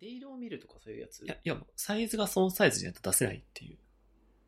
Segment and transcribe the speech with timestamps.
[0.00, 1.24] デイルを見るとかそういうやつ？
[1.24, 3.76] いや、いや、サイズがそのサイズじゃないと出せないっていう。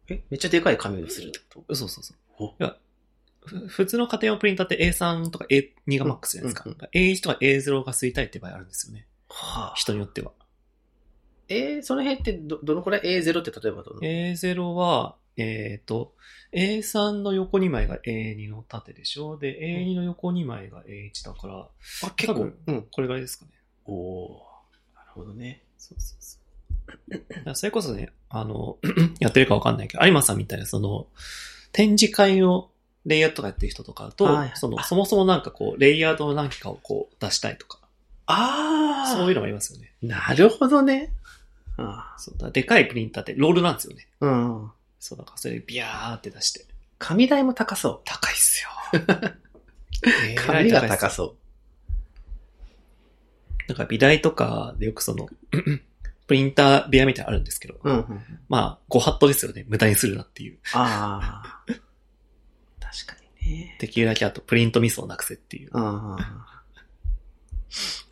[0.08, 1.74] え、めっちゃでかい紙をするってこと？
[1.74, 2.16] そうそうそう。
[2.38, 2.76] おいや
[3.44, 6.70] ふ普通の家庭用プリンターって A3 とか A2 がマックスじゃないですか。
[6.70, 9.06] うんうん A1 とか A0 が吸いたいって場合あるんですよね。
[9.28, 9.74] はあ。
[9.76, 10.32] 人によっては。
[11.48, 16.14] えー、その辺ってど、どのくらい ?A0 って例えばどの？A0 は、えっ、と、
[16.52, 19.36] A3 の横2枚が A2 の縦でしょ？
[19.36, 21.68] で、A2 の横2枚が A1 だから、
[22.04, 22.52] あ、結構。
[22.66, 22.86] うん。
[22.90, 23.50] これぐらいですかね。
[23.84, 24.51] おお
[25.14, 25.62] ほどね。
[25.78, 26.38] そうそうそ
[27.50, 27.54] う。
[27.54, 28.78] それこそね、あの、
[29.20, 31.06] やってるかわかんないけど、有馬さんみたいなその、
[31.72, 32.70] 展示会の
[33.06, 37.78] レイヤーとかやってる人とかだと、はいその、あそもそもなんかこう、レイヤードの何かをこう出したいとか、
[38.26, 39.12] ああ。
[39.12, 39.92] そういうのがありますよね。
[40.02, 41.12] なるほどね。
[41.78, 44.06] あそうだでかいプリンターってロールなんですよね。
[44.20, 44.70] あうん。
[45.00, 46.66] そう、だからそれでビヤーって出して。
[46.98, 48.00] 紙代も高そう。
[48.04, 48.70] 高いっすよ。
[50.46, 51.36] 紙が高そう。
[53.72, 55.28] だから美大とかでよくその、
[56.26, 58.22] プリンター部屋みたいなのあるんですけど、うん、うん。
[58.48, 59.64] まあ、ご法度ですよね。
[59.66, 60.58] 無駄にするなっていう。
[60.74, 61.72] ああ。
[62.80, 63.76] 確かにね。
[63.80, 65.70] できるだけあとプリントミスをなくせっていう。
[65.72, 66.16] うん。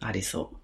[0.01, 0.57] ありそう。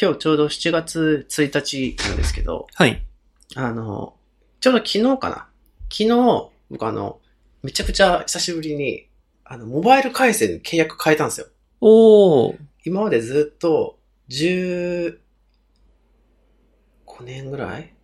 [0.00, 3.04] 今日ちょうど7月1日なんですけど、はい。
[3.56, 4.14] あの、
[4.60, 5.48] ちょうど昨日かな
[5.90, 7.20] 昨日、僕あの、
[7.64, 9.08] めちゃくちゃ久しぶりに、
[9.42, 11.46] あの、モバイル回線契約変えたんですよ。
[11.80, 12.58] おー。
[12.84, 13.98] 今までずっと、
[14.28, 15.16] 15
[17.24, 17.94] 年ぐらい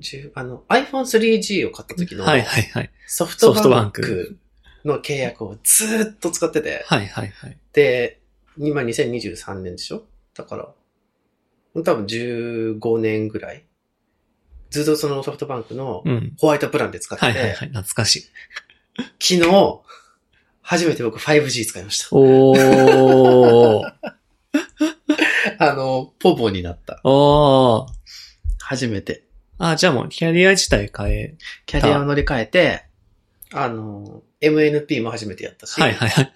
[0.00, 2.90] ?10、あの、iPhone3G を買った時の、はいはいはい。
[3.06, 4.38] ソフトバンク
[4.86, 7.58] の契約をずーっと使ってて、はいはいはい。
[7.74, 8.20] で、
[8.56, 10.04] 今2023年でしょ？
[10.34, 13.66] だから、多分15年ぐらい、
[14.70, 16.32] ずっとそのソフトバンクのうん。
[16.38, 17.68] ホワイトプランで使ってて、はいはいはい。
[17.68, 18.22] 懐かしい。
[18.96, 19.80] 昨日、
[20.62, 22.08] 初めて僕 5G 使いました。
[22.16, 23.92] おー。
[25.58, 27.00] あの、ポボになった。
[27.04, 27.88] おー。
[28.58, 29.24] 初めて。
[29.58, 31.34] あ、じゃあもうキャリア自体変え。
[31.66, 32.84] キャリアを乗り換えて、
[33.52, 36.32] あの、MNP も初めてやったし、はいはいはい。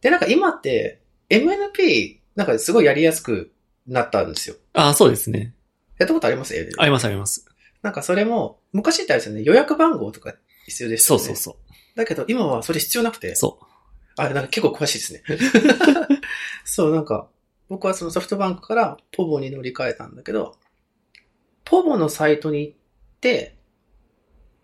[0.00, 3.50] で、なんか今って、MNP、なんかすごいやりやすく
[3.86, 4.56] なったんですよ。
[4.74, 5.54] あ、そうですね。
[5.98, 6.54] やったことあります？
[6.78, 7.44] ありますあります。
[7.82, 10.34] なんかそれも、昔ってあれですよね、予約番号とか
[10.68, 11.24] 必要ですよね。
[11.24, 11.98] そうそうそう。
[11.98, 13.64] だけど今はそれ必要なくて、そう。
[14.16, 15.22] あ、なんか結構詳しいですね。
[16.64, 17.28] そう、なんか、
[17.68, 20.56] 僕はそのソフトバンクからポボに乗り換えたんだけど、
[21.64, 22.76] ポボのサイトに行っ
[23.20, 23.56] て、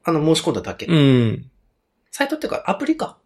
[0.03, 0.87] あの、申し込んだだけ。
[0.87, 1.51] うん。
[2.11, 3.19] サイトっていうか、アプリか。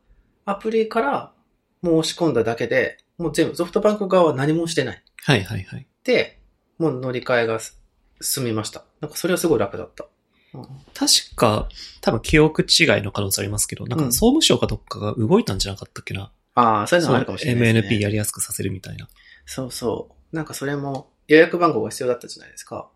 [0.44, 1.34] アプリから
[1.82, 5.04] 申し込んだだけで、もう全部ソフトバンク側は何もしてない。
[5.24, 5.86] はいはいはい。
[6.04, 6.40] で、
[6.78, 7.80] もう乗り換えがす
[8.20, 8.84] 済みました。
[9.00, 10.06] なんかそれはすごい楽だった。
[10.54, 11.68] うん確か、
[12.00, 16.32] 多分記憶違いの可能性ありますけど、なんかうん総務省かどっかが動いたんじゃなかったっけな？
[16.54, 17.96] ああ、そういうのもあるかもしれないです、ね。
[17.96, 19.08] MNP やりやすくさせるみたいな。
[19.46, 20.36] そうそう。
[20.36, 22.88] なんかそれも予約番号が必要だったじゃないですか。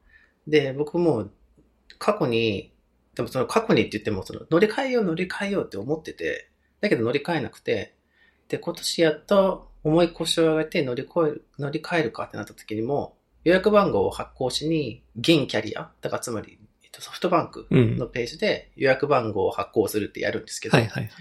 [0.47, 1.29] で、僕も
[1.99, 2.73] 過去に、
[3.15, 6.49] でもその過去にって言ってもその乗り換えよう乗り換えようって思ってて、
[6.81, 7.95] だけど乗り換えなくて、
[8.49, 16.59] で、今年やっと重い腰を上げて乗り越える、乗り換えるかってなった時にも、予約番号を発行しに、現キャリア、だからつまり、
[16.93, 17.97] と、ソフトバンクうん。
[17.99, 21.13] のページで予約番号を発行するってやるんですけど、はいはいはい。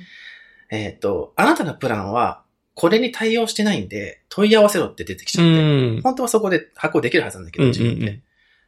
[0.70, 2.44] えっ、と、あなたのプランは
[2.76, 6.02] これに対応してないんで問い合わせろって出てきちうゃって、ん。
[6.02, 8.02] 本当はそこで発行できるはずなんだけど、うん自分で。
[8.02, 8.24] うんうん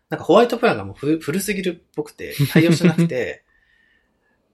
[0.10, 3.44] なんかホワイトプランがもう古古すぎるっぽくて、 対応してなくて、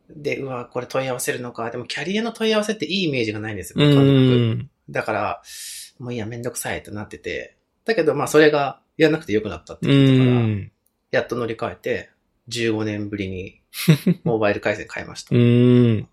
[0.10, 1.70] で、うわ、これ問い合わせるのか。
[1.70, 4.70] でもキャリアの問い合わせっていいイメージがないんですよ、うとにかくん。
[4.90, 5.42] だから、
[6.00, 7.58] もういいや、めんどくさいとなってて。
[7.84, 10.72] だけど、まあそれがやらなくてよくなったってう聞いたから、ん。
[11.12, 12.10] やっと乗り換えて、
[12.50, 13.62] 15年ぶりに
[14.24, 15.36] モバイル回線買いました。
[15.36, 16.08] うん。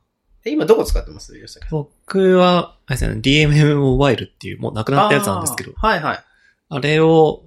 [0.45, 1.33] え今どこ使ってます？
[1.71, 6.25] 僕は、あれですね、DMM モバイルっていう、もうなくなったやつなんですけど、はいはい。
[6.69, 7.45] あれを、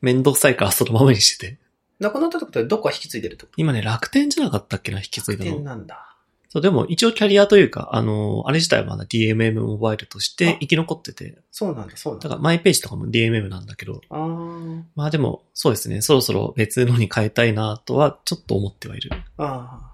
[0.00, 1.58] めんどくさいからそのままにしてて。
[1.98, 3.46] なくなったってことはどこか引き継いでると？
[3.56, 5.60] 今ね、楽天じゃなかったっけな、引き継いだ点の。
[5.62, 6.13] なんだ。
[6.54, 12.28] そう、でも一応キャリアというか、あの、あれ自体はまだ DMM モバイルとして生き残ってて、そうなんだ、そうなんだ。
[12.28, 19.10] だからマイページとかも DMM なんだけど、あーまあでも、そうですね、そろそろ別のに変えたいなとはちょっと思ってはいる。
[19.36, 19.90] あ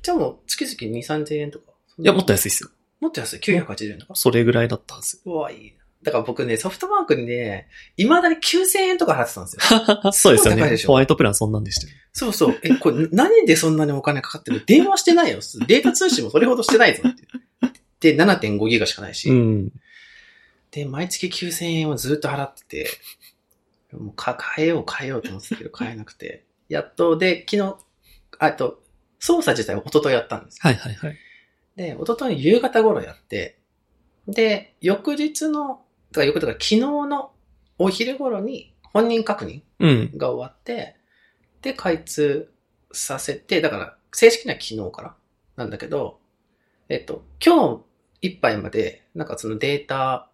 [0.00, 0.02] ー。
[0.02, 1.66] じゃあもう月々2、3000円とか
[1.98, 2.70] いや、もっと安いっすよ。
[2.98, 4.16] もっと安い？980円とか。
[4.16, 5.20] それぐらいだったはず。
[5.24, 5.72] うわ、いい。
[6.02, 10.12] だから僕ね、ソフトバンクにね、未だに9000円とか払ってたんですよ。
[10.12, 11.92] そうですよねホワイトプランそんなんでしたよ。
[12.12, 12.58] そうそう。
[12.62, 15.38] え、これ何でそんなにお金かかってる電話してないよ。
[15.66, 17.14] データ通信もそれほどしてないぞっ
[18.00, 18.14] て。
[18.14, 19.30] で、7.5ギガしかないし。
[19.30, 19.72] うん。
[20.72, 22.90] で、毎月9000円をずっと払ってて、
[23.92, 26.44] もうか変えよう変えようと思ってたけど変えなくて。
[26.68, 27.76] やっと、で、昨日、
[28.38, 28.82] あと、
[29.20, 30.58] 操作自体は一昨日やったんです。
[30.60, 31.16] はいはいはい。
[31.76, 33.58] で、一昨日夕方頃やって、
[34.26, 35.82] で、翌日の、
[36.12, 37.32] だから翌日だから昨日の
[37.78, 40.10] お昼頃に本人確認うん。
[40.16, 40.96] が終わって、
[41.62, 42.50] で、開通
[42.92, 45.14] させて、だから、正式には昨日から
[45.56, 46.20] なんだけど、
[46.88, 47.82] えっと、今
[48.20, 50.28] 日いっぱいまで、なんかそのデータ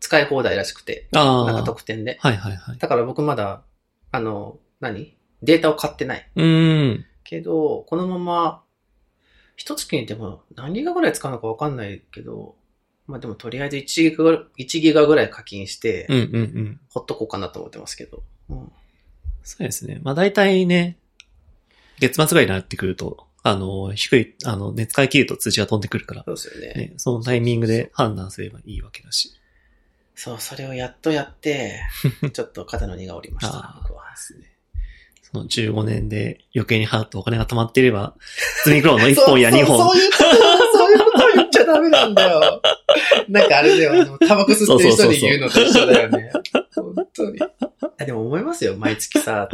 [0.00, 1.08] 使い放題らしくて。
[1.12, 2.18] なんか特典で。
[2.20, 2.78] はいはいはい。
[2.78, 3.62] だから僕まだ、
[4.10, 5.16] あの、何？
[5.42, 6.30] データを買ってない。
[6.34, 7.04] うーん。
[7.22, 8.62] けど、このまま、
[9.56, 12.56] 一月にでも何ギガぐらい使うのかわかんないけど、
[13.06, 16.80] まあでもとりあえず1ギガぐらい、1ギガぐらい課金してうん、うんうん。
[16.90, 18.22] ほっとこうかなと思ってますけど。
[18.50, 18.72] うん
[19.46, 20.00] そうですね。
[20.02, 20.98] まあ大体ね、
[22.00, 26.74] 月末ぐらいになってくると、あの、低い、あの、ね、使い切ると通知が飛んでくるから、そうですよね。
[26.74, 29.32] ね、そのタイミングで判断すればいいわけだし。
[30.16, 31.80] そう、それをやっとやって、
[32.32, 34.06] ちょっと肩の荷が下りました、僕は。
[35.22, 38.16] その15年で余計に払ったお金が溜まっていれば、
[38.64, 39.88] 積みクローの1本や2そう本。
[39.90, 40.55] そういうこと、
[41.66, 42.62] ダメなんだよ。
[43.28, 46.32] なんかあれだよ、あの、タバコ吸ってる人に言うのと一緒だよね。
[46.74, 47.38] 本当に。
[47.98, 49.48] あでも思いますよ、毎月さ、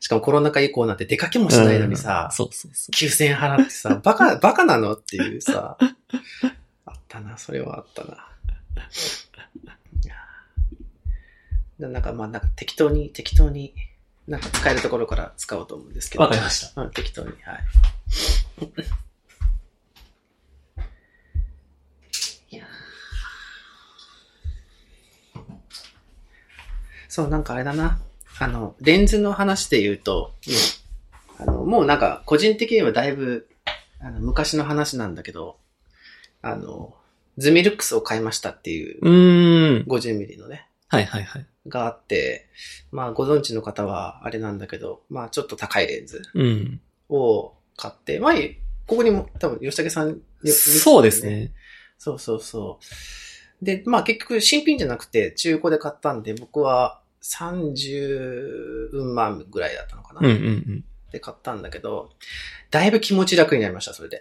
[0.00, 2.92] しかもコロナ禍以降なんて出かけもしないのにさうん、そうそうそう。
[2.92, 5.76] 9000円払ってさ、バカ、バカなのっていうさ、
[6.86, 8.26] あったな、それはあったな。
[11.88, 13.74] なんかまあなんか適当に、適当に、
[14.28, 16.24] なんか使えるところから使おうと思うんですけど。
[16.24, 16.82] わかりました。
[16.82, 17.36] うん、適当に、はい。
[18.64, 18.68] い
[27.10, 27.98] そう、なんかあれだな。
[28.38, 30.32] あの、レンズの話で言うと、
[31.38, 33.48] あの、もうなんか、個人的にはだいぶ、
[34.00, 35.58] あの、昔の話なんだけど、
[36.40, 36.94] あの、
[37.36, 39.86] ズミルックスを買いましたっていう、うーん。
[39.88, 41.46] 50ミリのね、はいはいはい。
[41.66, 42.48] があって、
[42.92, 46.80] まあ、ご存知の方はあれなんだけど、まあ、ちょっと高いレンズうん。
[47.08, 51.26] を買って、前、ここにも多分、吉武さんに、そうです。
[51.26, 51.52] ね。
[51.98, 52.84] そうそうそう。
[53.62, 60.20] で、まあ結局新品じゃなくて中古で買ったんで、僕は30万ぐらいだったのかな。
[60.20, 60.84] うんうんうん。
[61.12, 62.10] で買ったんだけど、
[62.70, 64.20] だいぶ気持ち楽になりました、それで。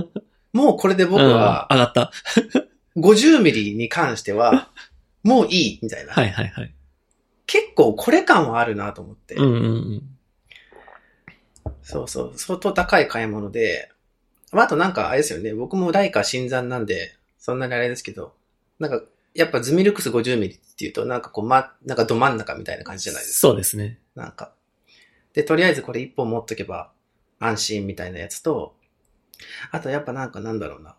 [0.52, 2.12] もうこれで僕はうん上がった。
[2.96, 4.70] 50ミリに関しては、
[5.22, 6.12] もういい、みたいな。
[6.12, 6.74] はいはいはい。
[7.46, 9.34] 結構これ感はあるなと思って。
[9.34, 10.02] うんうんうん。
[11.82, 13.90] そうそう、相当高い買い物で、
[14.52, 18.34] まあ、あとなんかあれですよね、僕もライカ新参なんで、そんなにあれですけど、
[18.80, 19.02] なんか、
[19.34, 23.48] やっぱズミルクス50ミリっていうと、なんかこう、ま、なんかど真ん中みたいな感じじゃないですか。
[23.48, 24.00] そうですね。
[24.16, 24.52] なんか。
[25.34, 26.90] で、とりあえずこれ一本持っとけば
[27.38, 28.74] 安心みたいなやつと、
[29.70, 30.96] あとやっぱなんかなんだろうな。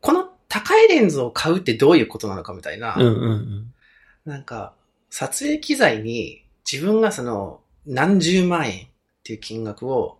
[0.00, 2.96] この高いレンズを買うってどういうことなのかみたいな。
[2.96, 3.74] うんうんうん。
[4.24, 4.74] なんか、
[5.10, 8.88] 撮影機材に自分がその何十万円っ
[9.22, 10.18] ていう金額を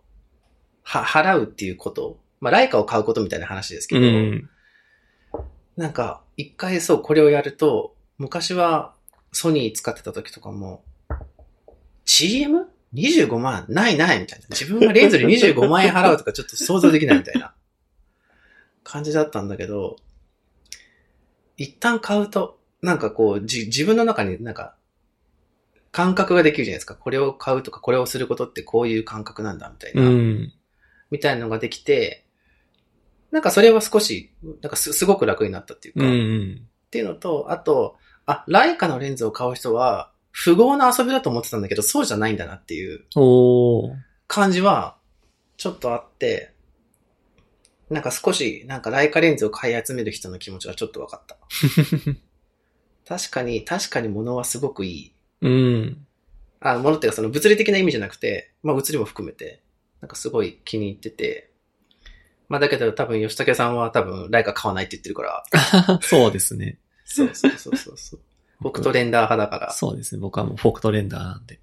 [0.82, 2.20] は払うっていうこと。
[2.40, 4.50] まあ、ライカを買うことみたいな話ですけうど、ん。
[5.76, 8.94] なんか、一回そう、これをやると、昔は
[9.32, 10.84] ソニー使ってた時とかも、
[12.04, 13.66] CM?25 万？
[13.68, 14.46] ないないみたいな。
[14.50, 17.54] 自分がレンズで25万円払うとかちょっと想像できないみたいな
[18.82, 19.96] 感じだったんだけど、
[21.56, 24.74] 一旦買うと、なんかこう、じ、自分の中になんか、
[25.92, 26.94] 感覚ができるじゃないですか。
[26.94, 30.02] これを買うとか、これをすることってこういう感覚なんだ、みたいな。
[30.02, 30.52] うん。
[31.10, 32.21] みたいなのができて、
[33.32, 34.30] なんかそれは少し、
[34.60, 36.68] なんかすすごく楽になったっていうか、うんうっん。
[36.90, 43.04] ていうのと、あと、あ、ライカのレンズを買う人は、不合な遊びだと思ってたんだけど、そうじゃないんだなっていう。
[44.28, 44.98] 感じは、
[45.56, 46.52] ちょっとあって、
[47.90, 51.36] なんか少し、なんかライカレンズを買い集める人の気持ちはちょっと分かった。
[53.16, 55.14] 確かに、確かに物はすごくいい。
[55.40, 56.06] うん。
[56.60, 59.62] あ、物っていうかその物理的な意味じゃなくて、まあ物理も含めて、
[60.00, 61.51] なんかすごい気に入ってて、
[62.52, 66.76] まあだけど多分吉武さんは多分ライカ買わないって言ってるから、 そうですね。
[67.06, 68.20] そうそうそうそうそう。
[68.60, 70.20] フォクトレンダー派だから、そうですね。
[70.20, 71.58] 僕はもうフォクトレンダーなんで。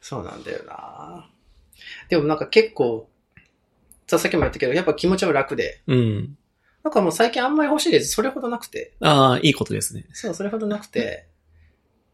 [0.00, 1.30] そうなんだよな
[2.08, 3.08] でもなんか結構、
[4.08, 6.36] ささっきも言ったけど、やっぱ気持ちは楽で、うん。
[6.82, 8.10] なんかもう最近あんまり欲しいです。
[8.10, 10.04] それほどなくて、ああ、いいことですね。
[10.12, 11.28] そう、それほどなくて、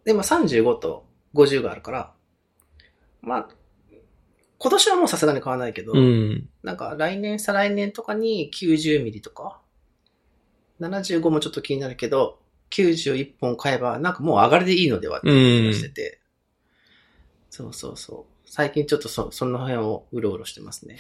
[0.05, 2.13] で、まあ35と50があるから、
[3.23, 3.49] まあ、
[4.63, 6.49] 今年はもうさすがに買わないけど、うん。
[6.63, 9.59] なんか来年、再来年とかに90ミリとか、
[10.81, 12.39] 75もちょっと気になるけど、
[12.71, 16.21] 91本買えば、なんかもう上がりでいいのではって気がしてて、
[17.49, 18.41] そうそうそう。
[18.45, 20.99] 最近ちょっとそ、その辺をうろうろしてますね。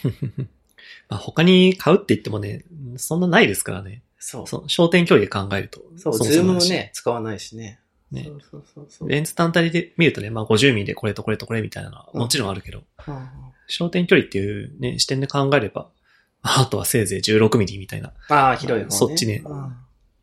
[1.10, 2.64] まあ、他に買うって言ってもね、
[2.96, 4.02] そんなないですからね。
[4.18, 4.46] そう。
[4.46, 5.82] そう、焦点距離で考えると。
[5.96, 6.60] そう、もズームも。
[6.60, 7.78] ね、使わないしね。
[8.10, 9.08] ねそうそうそうそう。
[9.08, 13.28] レンズ単体で見るとね、まあ50ミリでこれとこれとこれみたいなのはもちろんあるけど、うんうん
[13.70, 15.88] 焦点距離っていうね、視点で考えれば、
[16.42, 18.12] あとはせいぜい16ミリみたいな。
[18.28, 18.96] ああ、広い方ね。
[18.96, 19.76] そっちねうん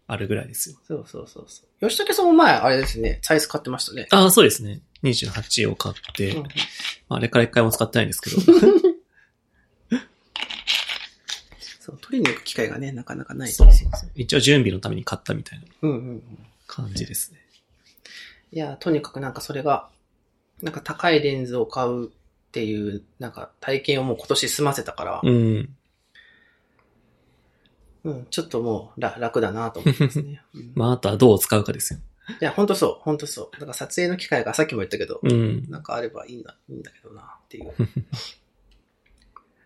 [0.10, 0.78] あるぐらいですよ。
[0.88, 1.90] そうそうそうそう。
[1.90, 4.08] 吉武さんも前、あれですね、サイズ買ってましたね。
[4.10, 4.80] ああ、そうですね。
[5.04, 6.50] 28を買って、うんま
[7.10, 8.38] あ、あれから一回も使ってないんですけど。
[11.82, 13.52] そう、取りに行く機会がね、なかなかない。
[13.52, 14.12] そうそうそう。
[14.16, 16.22] 一応準備のために買ったみたいなうんうんうん。
[18.52, 19.90] いや、とにかくなんかそれが、
[20.62, 22.10] なんか高いレンズを買うっ
[22.52, 25.76] ていう、なんか体験をもう今年済ませたから、うん。
[28.04, 30.42] うん、ちょっともうら楽だなと思ってますね。
[30.56, 32.00] うんまあ、あとはどう使うかですよ。
[32.42, 33.50] いや、ほんとそう、ほんとそう。
[33.54, 35.70] だから撮影の機会がさっきも言ったけど、うん。
[35.70, 37.74] なんかあればいいな、いいんだけどな、っていう。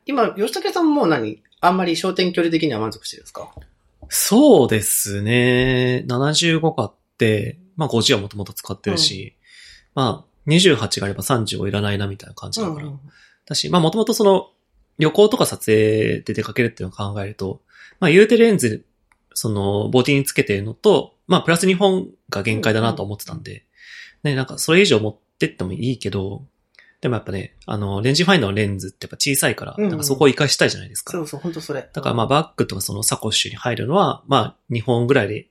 [0.05, 1.43] 今、吉武さんも何？
[1.59, 3.53] あんまり焦点距離的には満足してるんですか？
[4.09, 6.03] そうですね。
[6.07, 9.35] 75買って、まあ50はもともと使ってるし、
[9.95, 12.87] まあ28があれば35いらないなみたいな感じだから。
[13.45, 14.49] だし、まあもともとその
[14.99, 17.61] 旅行とか撮影で出かけるっていうのを考えると、
[17.99, 18.85] まあ言うてレンズ、
[19.33, 23.65] そのボディにつけてるのと、まあプラス2本が限界だなと思ってたんで、
[24.23, 26.43] ね、なんかそれ以上持ってってもいいけど、
[27.01, 31.13] でもやっぱね、あの、レンジファインダーのレンズってやっぱ小さいから、うんうんなんかそこを活かしたいじゃないですか。
[31.13, 31.89] そうそう、ほんとそれ。
[31.91, 35.47] だからまあバッグとかそのサコッシュに入るのは、まあ2本ぐらいで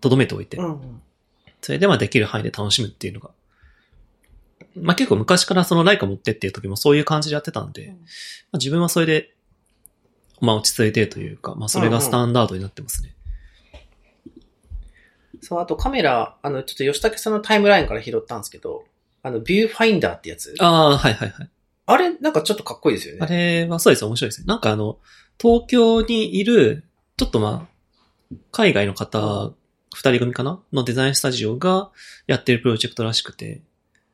[0.00, 1.02] 留めておいて、うんうん。
[1.62, 3.30] それでまあできる範囲で楽しむっていうのが。
[4.76, 8.00] まあ結構昔からそのライカ持ってっていう時もそういう感じでやってたんで、うんま
[8.52, 9.34] あ、自分はそれで、
[10.40, 13.14] まあ落ち着いてるというか、まあそれがスタンダードになってますね。
[15.42, 18.84] そう、あとカメラ、あの、ちょっと吉武さんのタイムラインから拾ったんですけど、
[19.22, 20.54] あの、ビューファインダーってやつ。
[20.58, 21.50] あああ、はいはいはい。
[21.98, 23.20] れ、なんかちょっとかっこいいですよね。
[23.22, 24.46] あれはそうです面白いですね。
[24.46, 24.98] なんかあの、
[25.40, 26.84] 東京にいる、
[27.16, 27.68] ちょっとま
[28.32, 29.52] あ、海外の方、
[29.94, 30.60] 二人組かな？
[30.72, 31.90] のデザインスタジオが
[32.26, 33.62] やってるプロジェクトらしくて、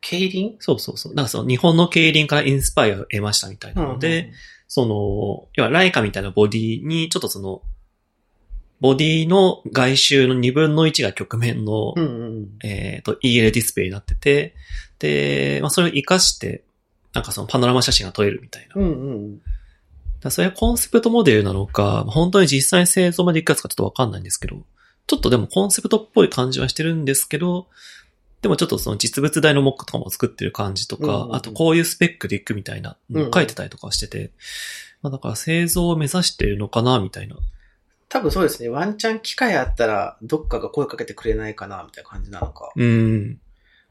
[0.01, 0.57] 競輪？
[0.59, 1.15] そうそうそう。
[1.15, 4.33] なんかその日本の競輪からインスパイアを得ましたみたいなので、
[4.69, 7.63] その、要はライカみたいなボディに、ちょっとその、
[8.81, 12.49] ボディの外周の2分の1が曲面の、うんうんうん。
[12.65, 14.55] えっ、と、EL ディスプレイになってて、
[14.99, 16.65] で、まあそれを活かして、
[17.15, 18.81] なんかそのパノラマ写真が撮れるみたいな。
[18.81, 19.41] うんうん。
[20.27, 24.65] らそれはコンセプトモデルなのか、本当に実際に製造までいくかつかちょっとわかんないんですけど、
[25.07, 27.69] ちょっとでもコンセプトっぽい感じはしてるんですけど、
[28.43, 34.31] でもちょっとその実物大のモックとかも作ってる感じとか、うんうんうんあとこういうスペックでいくみたいなのを書いてたりとかしてて、
[35.03, 37.37] まあだから製造を目指してるのかな、みたいな。
[38.09, 38.69] 多分そうですね。
[38.69, 42.71] ワンチャン機会あったら、どっかが声かけてくれないかな、みたいな感じなのか。
[42.75, 43.41] うん。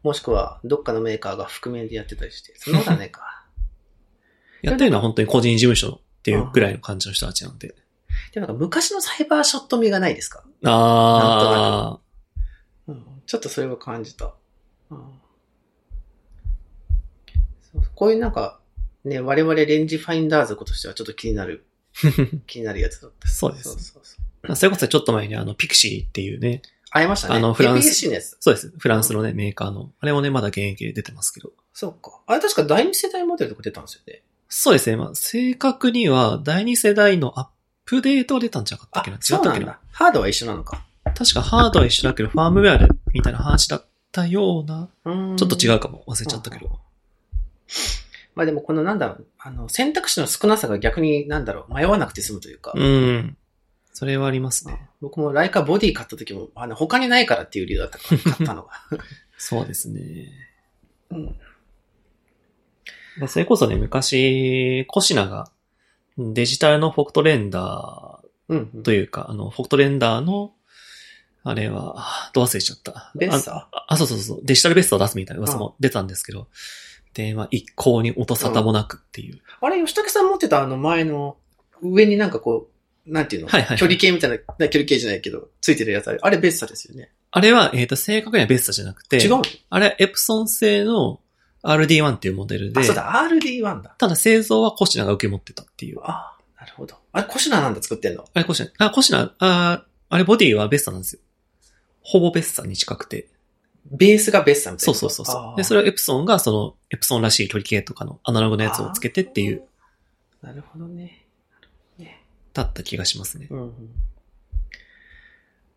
[0.04, 2.54] もしくは、どっかのメーカーが覆面でやってたりして。
[2.60, 3.46] そんなことはねえか。
[4.62, 7.76] やってるのは本当に個人事務所っていうぐらいの感じの人たちなんで。
[8.34, 10.44] でもなんか昔のサイバーショット味がないですか？
[10.64, 12.00] あ
[12.88, 14.34] うん、ちょっとそれを感じた。
[14.90, 14.98] うん
[17.62, 18.60] そうこういうなんか、
[19.04, 22.40] ね、我々レンジファインダー族としてはちょっと気になる、ー。
[22.48, 23.28] 気になるやつだった。
[23.28, 24.18] そうですそうそうそ
[24.54, 24.56] う。
[24.56, 27.36] それこそちょっと前にあの、ピクシーっていうね、会いましたね。
[27.36, 28.38] あのフランスのやつ。
[28.40, 28.72] そうです。
[28.78, 29.92] フランスのね、メーカーの。
[30.00, 31.52] あれもね、まだ現役で出てますけど。
[31.74, 32.22] そうか。
[32.26, 34.24] あれ確か第二世代モデルとか出たんですよね。
[34.48, 34.96] そうですね。
[34.96, 37.48] まあ、正確には、第二世代のアッ
[37.86, 39.18] プデートが出たんじゃなかったっけな？
[39.18, 39.80] 違ったっけな？
[39.92, 40.84] ハードは一緒なのか。
[41.16, 44.90] 確かハードは一緒だけど、ファームウェアで、みたいな話だったような。
[45.38, 46.04] ちょっと違うかも。
[46.08, 46.80] 忘れちゃったけど。
[48.34, 52.74] まあでもこのなんだろう、あの、選択肢の少なさが逆になんだろう、迷わなくて済むというか。
[52.76, 53.38] うん。
[53.94, 54.90] それはありますね。
[55.00, 58.72] 僕もライカボディ買った時も、あの、他にないからっていう理由だったから、買ったのが。
[59.38, 60.32] そうですね。
[61.12, 61.36] うん。
[63.20, 65.50] でそれこそね、昔、コシナが
[66.18, 70.54] デジタルのフォクトレンダうん、ーというか、あの、フォクトレンダーの、
[71.44, 73.12] あれは、あど忘れしちゃった。
[73.16, 74.40] ベッサああ、そうそうそう。
[74.44, 76.48] デジタルベストを出すみたいな噂も出たんですけど、
[77.14, 79.42] で、まあ、一向に音沙汰もなくっていう。
[79.62, 81.38] あれ、吉武さん持ってたあの前の、
[81.82, 82.70] 上になんかこ
[83.08, 87.12] う、なんていうの、はいはいはい距離計みたいな、な距離計じゃないけど、ついてるやつあれ、あれベッサですよね。
[87.32, 89.42] あれは、えっ、と、正確にはベストじゃなくて、違うの？
[89.70, 91.20] あれはエプソン製の
[91.66, 93.96] RD1 っていうモデルであ、、そうだ、RD1 だ。
[93.98, 96.00] ただ製造はコシナが受け持ってたっていう。
[96.04, 96.96] ああ、なるほど。
[97.12, 98.26] あれ、コシナなんだ作ってんの？
[98.34, 101.22] あれコシナ、あ、コシナ、あ、あれボディはベストなんですよ。
[102.02, 103.30] ほぼベストに近くて。
[103.92, 104.94] ベースがベッサみたいな。
[104.94, 105.58] そうそうそう。
[105.58, 109.64] で、それをエプソンがその、エプソンらしい距離計とかのアナログのやつをつけてっていう、。
[110.42, 111.26] なるほどね。
[111.98, 113.48] ねだった気がしますね。
[113.50, 113.74] うんうん。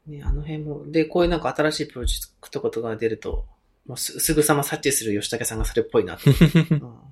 [0.06, 3.46] ね、あの辺も、で、こういうなんか新しいプロジェクトことが出ると、
[3.88, 6.30] もうすすぐさま察知する吉武さんがそれっぽいなと。
[6.70, 7.08] うん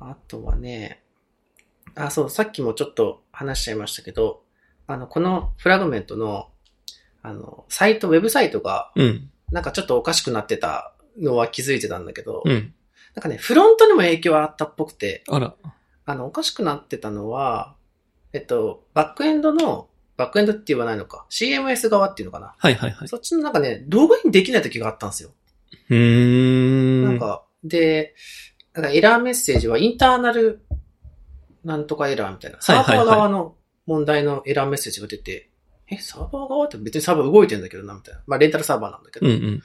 [0.00, 1.02] あとはね、
[1.94, 4.42] あ、そう、さっきもちょっと話しちゃいましたけど、
[4.86, 6.48] あの、このフラグメントの、
[7.22, 9.30] あの、サイト、ウェブサイトが、うん。
[9.52, 12.74] なんかちょっとおかしくなってたのは気づいてたんだけど、うん。
[13.14, 15.54] なんかね、フロントにも影響あったっぽくて、あら。
[16.06, 17.76] あの、おかしくなってたのは、
[18.32, 19.89] えっと、バックエンドの
[20.20, 21.24] バックエンドって言わないのか。
[21.30, 22.54] CMS 側っていうのかな。
[22.58, 23.08] はいはいはい。
[23.08, 25.30] そっちのなんかね、ログインできない時があったんですよ。
[25.88, 27.04] うーん。
[27.04, 28.14] なんか、で、
[28.74, 30.62] なんかエラーメッセージはインターナル
[31.64, 32.60] なんとかエラーみたいな。
[32.60, 35.50] サーバー側の問題のエラーメッセージが出て、
[35.88, 38.22] え、サーバー側って別にサーバー動いてんだけどな、みたいな。
[38.26, 39.62] まあレンタルサーバーなんだけど、うん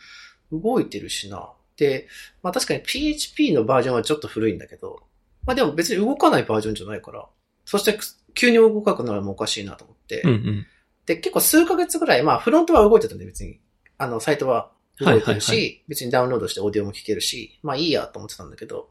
[0.52, 0.62] うん。
[0.62, 1.52] 動いてるしな。
[1.78, 2.08] で、
[2.42, 5.04] まあ確かに PHP のバージョンはちょっと古いんだけど、
[5.46, 7.28] まあでも別に動かないバージョンじゃないから、
[7.66, 7.98] そして
[8.34, 10.68] 急に動かなくなるのもおかしいなと思って、うんうん。
[11.06, 13.60] で、結構数ヶ月ぐらい、まあフロントは動いてたんで別に、
[13.98, 15.84] あの、サイトは動いてるし、はいはい。
[15.88, 18.90] 別にダウンロードしてオーディオも聞けるし、まあいいやと思ってたんだけど、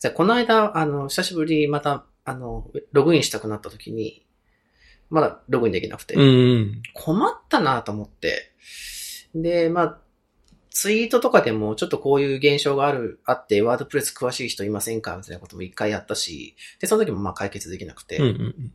[0.00, 4.26] じゃあこの間、あの、久しぶりにまた、あの、ログインしたくなった時に、
[5.10, 6.24] まだログインできなくて、うんう
[6.60, 6.82] ん。
[6.94, 8.52] 困ったなと思って、
[9.34, 9.98] で、まあ、
[10.70, 15.16] ツイートとかでもちょっとこういう現象がある、あって、ワードプレス詳しい人いませんか？
[15.18, 18.72] みたいなことも一回やったし、で、その時もまあ解決できなくて、うんうんうん。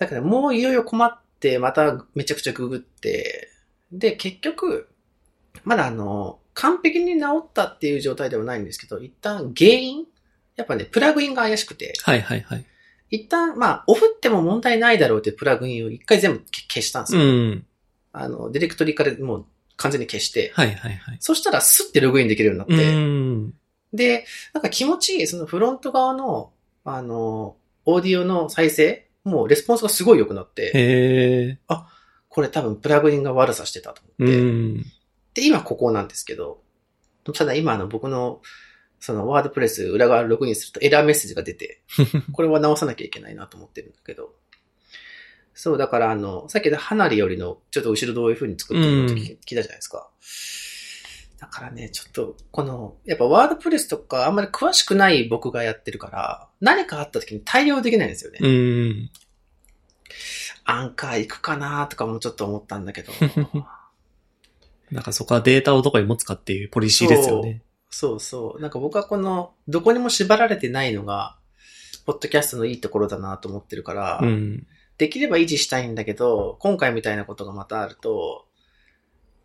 [0.00, 3.48] だからもういよいよ困って、まためちゃくちゃググって、
[3.92, 4.88] で、結局、
[5.62, 10.06] まだあの、完璧に治ったっていう状態ではないんですけど、一旦原因
[10.56, 12.64] やっぱね、プラグインが怪しくて、はいはいはい。
[13.10, 17.26] 一旦、まあ、オフっても問題ないだろうってプラグインを一回全部消したんですうよ。
[17.26, 17.66] ん。
[18.12, 21.16] あの、ディレクトリからもう完全に消して、はいはいはい。
[21.20, 23.54] そしたらスッてログインできるようにうなって、ん。
[23.92, 26.52] で、なんか気持ちいい、そのフロント側の、
[26.84, 31.58] あの、オーディオの再生、もうレスポンスがすごい良くなって、へえ。
[32.28, 34.40] これ多分プラグインが悪さしてたとう思って。
[34.40, 34.76] ん。
[35.34, 36.62] で、今ここなんですけど、
[37.34, 38.40] ただ今あの僕の、
[38.98, 41.82] そのワードプレス裏側ログインするとエラーメッセージが出て、
[42.32, 44.34] これは直さなきゃいけないなと思ってるんだけど。
[45.54, 50.08] そう、だからあの、さっきの離れよりのちょっと後ろどういう風に作ってるのって聞聞いたじゃないですか。
[51.40, 58.40] だからね、ちょっと、この、やっぱワードプレスとかあんまり詳しくない僕がやってるから、何かあった時に対応できないんですよね。
[58.42, 59.10] うん。
[60.64, 63.12] アンカー行くかなとかもちょっと思ったんだけど。
[64.92, 67.62] なんかそこはデータをどこに持つかっていうポリシーですよね。
[67.88, 68.60] そうそう。
[68.60, 71.38] なんか僕はこの、どこにも縛られてないのが、
[72.04, 74.66] ポッドキャストのいいところだなと思ってるから、うん。
[74.98, 78.44] できれば維持したいんだけど、今回みたいなことがまたあると、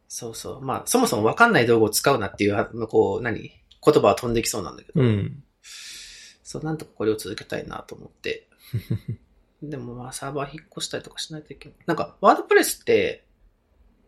[0.07, 0.61] そうそう。
[0.61, 3.51] まあ、そもそもわかんない道具を使うなっていう、こう、何？
[3.85, 5.43] 言葉は飛んできそうなんだけど、うん。
[6.43, 8.47] そう、なんとかこれを続けたいなと思って。
[9.61, 11.77] でもまあ、サーバー引っ越したりとかしないといけない。
[11.85, 13.25] なんか、ワードプレスって、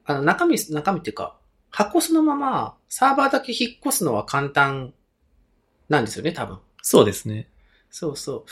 [0.06, 1.38] あの、中身、中身っていうか、
[1.70, 4.94] 箱そのまま、サーバーだけ引っ越すのは簡単
[5.90, 6.60] なんですよね、多分。
[6.82, 7.50] そうですね。
[7.90, 8.46] そうそ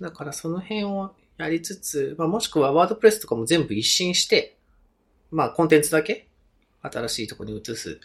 [0.00, 0.02] う。
[0.02, 4.58] だからその辺をやりつつ、まあ、もしくはワードプレスとかも全部一新して、
[5.30, 6.28] まあコンテンツだけ
[6.82, 8.00] 新しいところに移す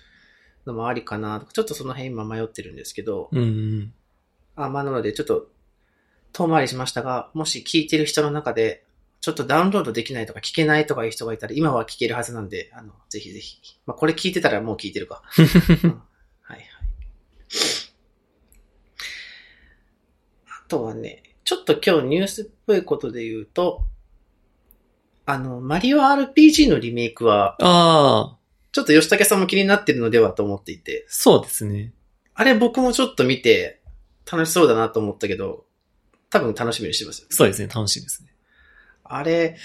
[0.66, 3.94] のもありかなとか、ちょっとその辺今迷ってるんですけど、うんうん。
[4.56, 5.48] あまあなのでちょっと
[6.34, 8.84] 遠回りしましたが、もし聞いてる人の中で、
[9.22, 13.58] ちょっとダウンロードできないとか聞けないとかいう人がいたら、今は聞けるはずなんで、あの、ぜひぜひ。
[13.86, 15.24] まあこれ聞いてたらもう聞いてるか。
[15.84, 16.02] うん
[16.44, 16.64] はいはい。
[20.48, 23.84] あとはね、ちょっと今日ニュースっぽいことで言うと、
[25.26, 28.38] あの、マリオ RPG のリメイクは、ああ、
[28.78, 31.94] ちょっと吉武さんも気になってるのではと思っていて、そうですね。
[32.36, 33.82] あれ僕もちょっと見て
[34.32, 35.66] 楽しそうだなと思ったけど、
[36.30, 37.28] 多分楽しみにしてますよ。
[37.32, 37.70] そうですね。
[37.74, 38.30] 楽しいですね。
[39.04, 39.58] あれ、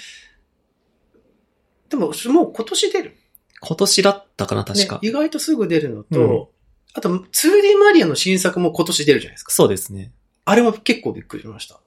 [1.89, 3.15] でももう今年出る？
[3.61, 4.95] 今年だったかな、確か。
[4.95, 6.47] ね、意外とすぐ出るのと、うん
[6.95, 9.51] あと 2D マリオの新作も今年出るじゃないですか。
[9.51, 10.11] そうですね。
[10.45, 11.79] あれも結構びっくりしました。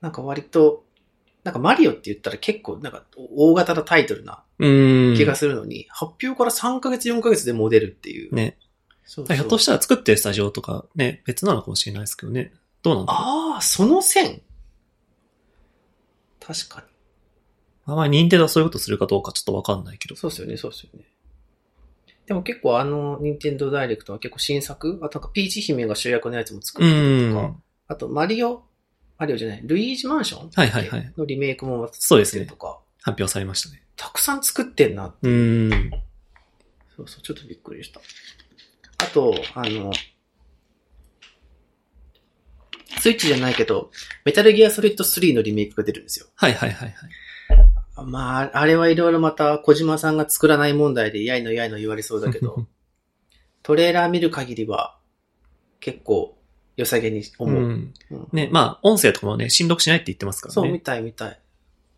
[0.00, 0.84] なんか割と、
[1.44, 3.04] なんかマリオって言ったら結構なんか
[3.36, 4.38] 大型なタイトルなうん。
[4.58, 8.34] 気がするのに、発表から3ヶ月4ヶ月でもう出るっていう。
[8.34, 8.58] ね。
[9.04, 12.52] そうそうひょっとしたら作ってるスタジオとかね、別なのかもしれないですけどね。
[12.82, 13.22] どうなんだろう。
[13.54, 14.42] ああ、その線
[16.40, 16.86] 確かに。
[17.86, 20.16] あまり任天堂はそういうことするかどうかちょっとわかんないけど。
[20.16, 21.04] そうですよね、そうですよね。
[22.26, 27.62] でも結構あの、任天堂ダイレクトは結構新作あとなんかピーチ姫が主役のやつも作うってるとか、ん。
[27.86, 28.62] あとマリオ、
[29.16, 33.82] マリオじゃない、ルイージマンションはいはいはいのリメイクもそうですね作ってるとか、発表されましたね。
[33.98, 35.12] たくさん作ってんな。
[35.20, 35.90] うん。
[36.96, 38.00] そうそう、ちょっとびっくりした。
[38.98, 39.92] あと、あの、
[43.00, 43.90] スイッチじゃないけど、
[44.24, 46.26] メタルギアソリッド3のリメイクが出るんですよ。
[46.36, 48.06] はいはいはいはい。
[48.06, 52.66] まあ、あれはいろいろまた小島さんが作らない問題でやいのやいの言われそうだけど、
[53.64, 54.96] トレーラー見る限りは
[55.80, 56.38] 結構
[56.76, 57.56] 良さげに思う。
[57.56, 57.94] うん。
[58.12, 60.54] うんね、まあ、音声とかもね、振読しないって言ってますからね。
[60.54, 61.40] そう、見たい見たい。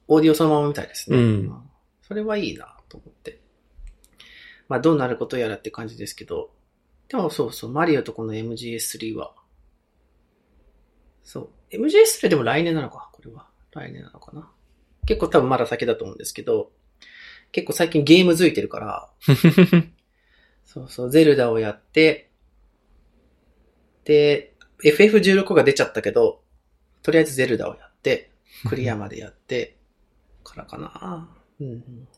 [0.08, 1.18] オーディオそのまま見たいですね。
[1.18, 1.69] うん
[2.10, 3.40] それはいいなと思って。
[4.66, 6.50] まあ、どうなることやらって感じですけど、
[7.08, 9.32] でもそうそう、マリオとこの MGS3 は、
[11.22, 13.46] そう、MGS3 でも来年なのか、これは。
[13.70, 14.50] 来年なのかな。
[15.06, 16.72] 結構多分まだ先だと思うんですけど、
[17.52, 19.08] 結構最近ゲームづいてるから、
[20.66, 22.32] そうそう、ゼルダをやって、
[24.02, 26.42] で、FF16 が出ちゃったけど、
[27.04, 28.32] とりあえずゼルダをやって、
[28.68, 29.76] クリアまでやって、
[30.42, 31.36] からかな。
[31.60, 32.08] うんうん、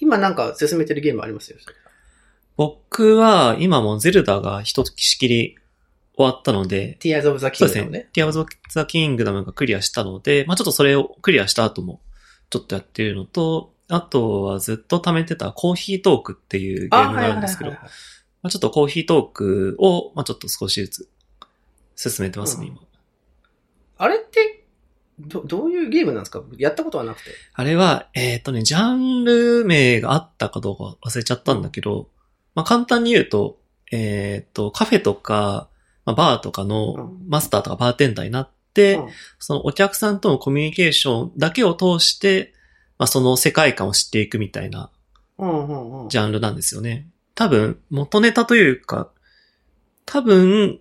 [0.00, 1.58] 今なんか進めてるゲームありますよ。
[2.56, 5.56] 僕は今もうゼルダが一月しきり
[6.16, 8.08] 終わったので、Tears of the そうです Kingdom ねね。。
[8.12, 12.00] ティアーズ・オブ・ザ・キングダムがクリアしたので、まあちょっとそれをクリアした後も
[12.50, 17.78] ちょっとやってるのと、あとはずっと貯めてたコーヒートークっていうゲームがあるんですけど、ちょ
[18.48, 21.08] っとコーヒートークを、まあちょっと少しず
[21.94, 22.82] つ進めてますね、うん今。
[23.98, 24.57] あれって、
[25.20, 26.42] ど、どういうゲームなんですか？
[26.58, 27.30] やったことはなくて。
[27.52, 32.08] あれは、えっ、とね、ジャンル名があったかどうか忘れちゃったんだけど、
[32.54, 33.58] まあ簡単に言うと、
[33.90, 35.68] えっ、と、カフェとか、
[36.04, 42.52] まあ、バーとかのうんマスターとかバーテンダーになって、うんそのお客さんとのコミュニケーションだけを通して、
[42.98, 44.90] まあ、その世界観を知っていくみたいな。
[45.38, 47.08] ジャンルなんですよね。
[47.34, 49.10] 多分、元ネタというか、
[50.04, 50.80] 多分、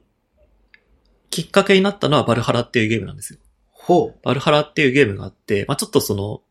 [1.30, 3.40] きっかけになったのはバルハラっていうゲームなんですよ。
[3.88, 4.20] ほう。
[4.22, 6.42] バルハラっていうゲームがあって、まあ、ちょっとその、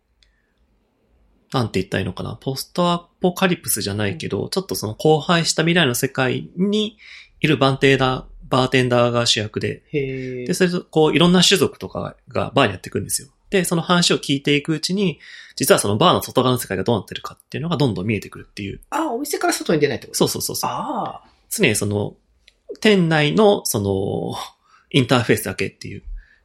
[1.53, 6.97] なんて言ったらいいのかな、ポストアポカリプスじゃないけど、ちょっとその荒廃した未来の世界に
[7.41, 10.55] いるバンテーダー、バーテンダーが主役で、で、。
[10.55, 13.29] それと、こう、いろんな種族とかがバーにやってくるんですよ。
[13.51, 15.21] で、その話を聞いていくうちに、
[15.57, 18.81] 実はそのバーの外側の世界がどうなってるかっていうのがどんどん見えてくるっていう。
[18.89, 20.17] あ、お店から外に出ないってこと？
[20.17, 20.71] そうそうそうそう。
[20.71, 21.25] ああ。
[21.51, 22.17] 常にその、
[22.81, 24.35] 店内の、その、
[24.91, 26.03] インターフェースだけっていう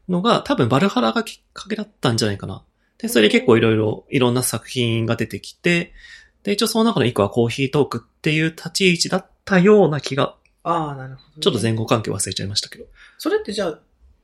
[0.09, 2.63] のが、多分バルハラがきっかけだったんじゃないかな。
[2.97, 5.93] で、それで結構いろいろ、いろんな作品が出てきて、
[6.43, 12.85] で、一応その中の一個はコーヒートークっていう立ち位置だったような気が、ああ、なるほどね、ちょっと前後関係忘れちゃいましたけど。
[13.17, 13.79] それってじゃあ、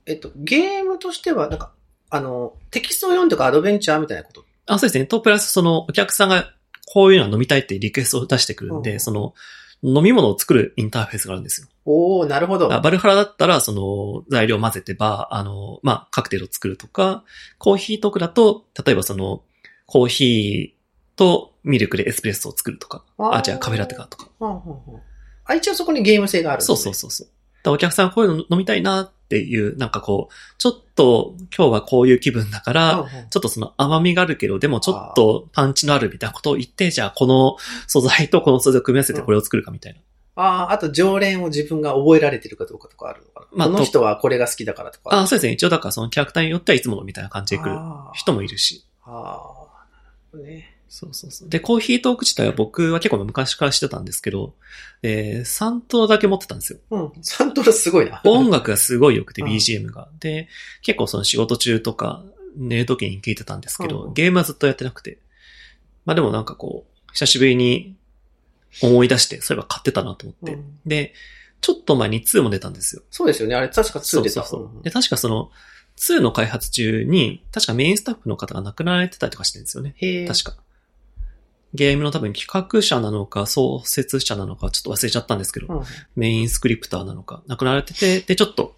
[0.06, 1.72] えっと、ゲームとしては、なんか、
[2.10, 4.46] あの、テキストを読んでかアドベンチャーみたいなこと？
[4.68, 5.06] あ、そうですね。
[5.06, 6.54] と、プラスその、お客さんが
[6.86, 9.34] こういうのは飲みたいってリクエストを出してくるんで、うんその、
[9.84, 11.68] 飲み物を作るインターフェースがあるんですよ。
[11.86, 12.72] おおなるほど。
[12.74, 17.24] あバルハラだったら、その、材料を混ぜてば、あの、まあ、カクテルを作るとか、
[17.58, 19.44] コーヒートークだと、例えばその、
[19.86, 24.30] コーヒーとミルクでエスプレッソを作るとか、あじゃあカフェラテかとか。
[25.46, 27.28] あ、一応そこにゲーム性があるそねうそうそうそう。
[27.72, 40.00] お客さんこういうの飲みたいなっていう、なんかこう、ちょっと今日はこういう気分だから、ちょっとその甘みがあるけど、でもちょっとパンチのあるみたいなことを言って、じゃあこの素材とこの素材を組み合わせてこれを作るかみたいな。
[40.36, 43.48] ああ、あと常連を自分が覚えられてるかどうかとかあるのかな。
[43.54, 45.16] まあこの人はこれが好きだからとか。
[45.16, 45.54] ああ、そうですね。
[45.54, 47.76] 一応だからそのキャラクターによってはいつものみたいな感じで来る
[48.14, 48.86] 人もいるし。
[49.04, 49.40] ああ、なる
[50.32, 50.77] ほどね。
[50.90, 51.50] そうそうそう。
[51.50, 54.56] で、コーヒートーク自体は僕は結構昔からしてたんですけど、
[55.04, 56.80] えー、3頭だけ持ってたんですよ。
[56.92, 57.12] うん。
[57.22, 58.22] サントラすごいな。
[58.26, 60.10] 音楽がすごい良くてうん BGM が。
[60.20, 60.48] で、
[60.82, 62.24] 結構その仕事中とか
[62.56, 65.20] 寝る時に聞いてたんですけうど、んゲームはずっとやってなくて。
[66.06, 67.96] まあでもなんかこう、久しぶりに
[68.82, 70.54] 思い出して、そういえば買ってたなと思って。
[70.54, 71.14] うんで、
[71.60, 73.02] ちょっと前に2も出たんですよ。
[73.10, 73.56] そうですよね。
[73.56, 74.04] あれ確か2出た。
[74.04, 75.52] そうそうそううんで、確かその、
[75.98, 79.96] 2の開発中に、確かメインスタッフの方が亡くなられてたりとかしてるんですよね。
[79.98, 80.28] へえ。
[80.28, 80.56] 確か。
[81.74, 85.84] ゲームの多分企画者なのか、創設者なのか、ちょっと忘れちゃったんですけど、うん。
[86.16, 88.76] メインスクリプターなのか、亡くなられてて、で、ちょっと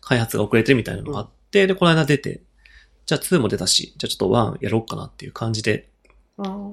[0.00, 2.42] 開発が遅れてるみたいなのがあって、で、この間出て、
[3.06, 5.88] じゃあ2も出たし、じゃあちょっと1やろうかなっていう感じで、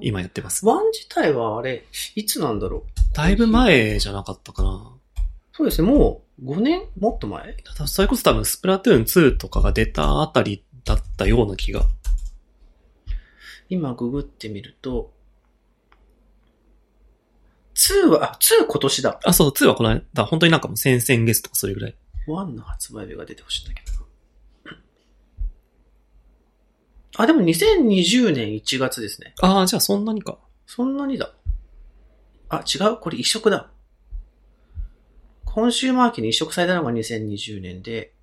[0.01, 0.65] 今やってます。
[0.65, 3.15] ワン自体はあれ、いつなんだろう？
[3.15, 4.91] だいぶ前じゃなかったかな。
[5.51, 5.91] そうですね。
[5.91, 6.83] もう5年？
[6.97, 7.53] もっと前？
[7.63, 11.85] ただそれこそ多分スプラトゥーン2とかが出たあたりだったような気が。
[13.67, 15.11] 今ググってみると、
[17.79, 19.19] 2は、あ、2今年だ。
[19.23, 21.95] あ、そう、2はこの間、本当になんかもう先々月とかそれぐらい。
[22.27, 23.99] 1の発売日が出てほしいんだけど。
[27.15, 29.33] あ、でも2020年1月ですね。
[29.41, 30.37] ああ、じゃあそんなにか。
[30.67, 31.33] そんなにだ。
[32.49, 32.97] あ、違う？
[32.97, 33.69] これ移植だ。
[35.45, 38.13] コンシューマー機に移植されたのが2020年で、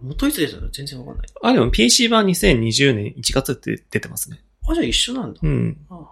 [0.00, 1.26] 元いつですよ全然わかんない。
[1.42, 4.42] あ、でも PC 版2020年1月って出てますね。
[4.66, 5.40] あ、じゃあ一緒なんだ。
[5.42, 5.86] うん。
[5.88, 6.11] ああ、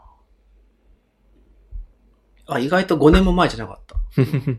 [2.58, 3.96] 意外と5年も前じゃなかった。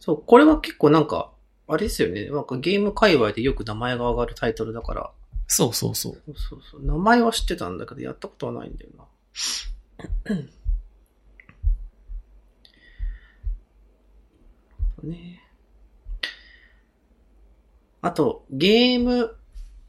[0.00, 1.32] そう、これは結構なんか、
[1.68, 2.28] あれですよね。
[2.28, 5.12] なんかゲーム界隈でよく名前が上がるタイトルだから、
[5.46, 6.22] そうそうそう。
[6.26, 6.82] そうそうそう。
[6.84, 9.04] 名前は知ってたんだけど、やったことはないんだよな。
[15.02, 15.40] ね
[18.00, 19.36] あと、ゲーム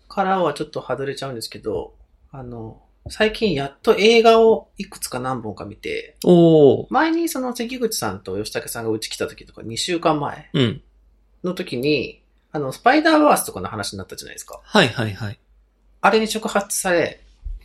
[0.07, 1.95] からはちょっと外れちゃうんですけど、
[2.31, 6.87] あの、最近やっと映画をいくつか何本か見て、おー。
[6.89, 10.81] 前にその関口さんと吉武さんがうち来た時とか2週間前うん。
[11.43, 12.21] の時に、
[12.53, 14.61] あの、スパイダーバースとかの話になったじゃないですか。
[14.63, 15.39] はいはいはい。
[16.01, 17.19] あれに触発され、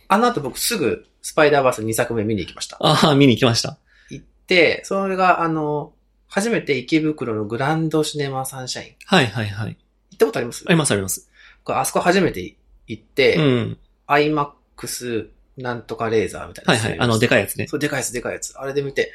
[0.09, 2.77] あの後僕すぐスパイダーバース2作目見に行きました。
[2.81, 3.77] ああ、見に行きました。
[4.09, 5.93] 行って、それがあの、
[6.27, 8.95] 初めて池袋のグランドシネマサンシャイン。
[9.05, 9.77] はいはいはい。
[10.11, 10.65] 行ったことあります？
[10.67, 11.29] ありますあります。
[11.65, 12.55] あそこ初めて
[12.87, 13.77] 行って、うん。
[14.07, 14.51] IMAX
[15.57, 16.73] なんとかレーザーみたいな。
[16.73, 16.99] はいはい。
[16.99, 17.67] あの、でかいやつね。
[17.67, 18.57] そう、でかいやつ、でかいやつ。
[18.57, 19.11] あれで見て。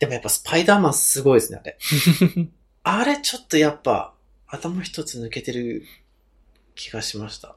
[0.00, 1.78] でもやっぱスパイダーマンすごいですね、あれ。
[2.84, 4.14] あれちょっとやっぱ、
[4.46, 5.84] 頭一つ抜けてる
[6.74, 7.56] 気がしました。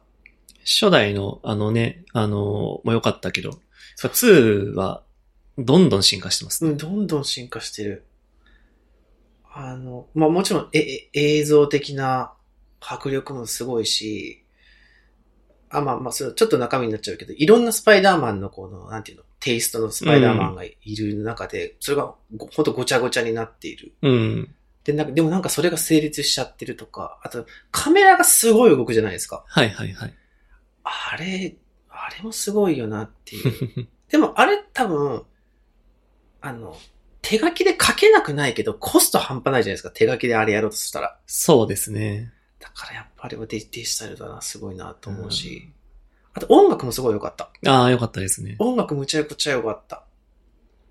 [0.65, 3.59] 初代の、あのね、あの、も良かったけど、
[3.97, 5.03] 2は、
[5.57, 6.71] どんどん進化してますね。
[6.71, 8.05] うん、どんどん進化してる。
[9.53, 12.33] あの、まあもちろん、え、え映像的な
[12.79, 14.40] 迫力もすごいし、
[15.71, 23.93] あ、まあまあ、それちょっと中身になっちゃうけど、いろんなスパイダーマンのこの、なんていうの、テイストのスパイダーマンがいる中で、それがごほんとごちゃごちゃになっている。
[24.01, 24.55] うん。
[24.83, 29.43] で、なんか、でもなんかそれが成立しちゃってるとか、あと、カメラがすごい動くじゃないですか。
[29.47, 30.13] はいはいはい。
[30.83, 31.55] あれ、
[31.89, 33.47] あれもすごいよなってい
[33.81, 33.87] う。
[34.09, 35.23] でもあれ多分、
[36.41, 36.77] あの、
[37.21, 39.91] 手書きで書けなくないけど、コスト半端ないじゃないですか。
[39.91, 41.19] 手書きであれやろうとしたら。
[41.27, 42.33] そうですね。
[42.61, 45.69] だからやっぱりデデジタルだな、すごいなと思うし。
[46.33, 47.49] あと音楽もすごい良かった。
[47.69, 48.55] ああ、よかったですね。
[48.59, 50.05] 音楽むちゃくちゃ良かった。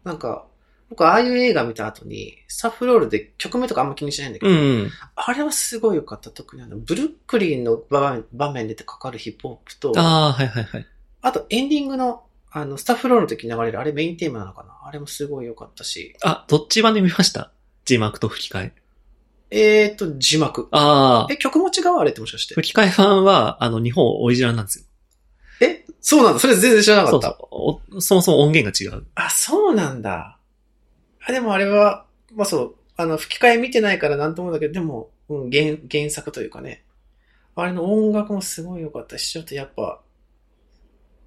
[0.04, 0.46] なんか、
[0.90, 4.90] 僕ああいう映画見た後に、スタッフロールで曲名とかあんま気にしないんだけど、うん。
[5.14, 6.30] あれはすごい良かった。
[6.30, 10.86] 特にあの、ブルックリンの場面場面でかかるヒップホップと、ああ、はいはいはい。
[11.22, 16.16] あとエンディングの、あの、スタッフロールの時に流れる、あれメインテーマなのかなあれもすごい良かったし。
[16.22, 17.52] あ、どっち版で見ました？
[17.84, 18.72] 字幕と吹き替え。
[19.50, 20.68] えーと、字幕。
[20.70, 22.54] ああ、え、曲も違うあれってもしかして？
[22.54, 24.84] 吹き替え版は、あの、日本オリジナルなんですよ。
[25.60, 25.84] え？
[26.00, 26.38] そうなんだ。
[26.38, 27.28] それ全然知らなかった。
[27.28, 29.04] そうおそもそも音源が違う。
[29.16, 30.38] あ、そうなんだ。
[31.26, 36.84] あ、でもあれは、まあそう、あの、吹き替え見てないからなんともだけど、でも、うん、原、原作というかね。
[37.56, 40.00] あれの音楽もすごい良かったし、ちょっとやっぱ、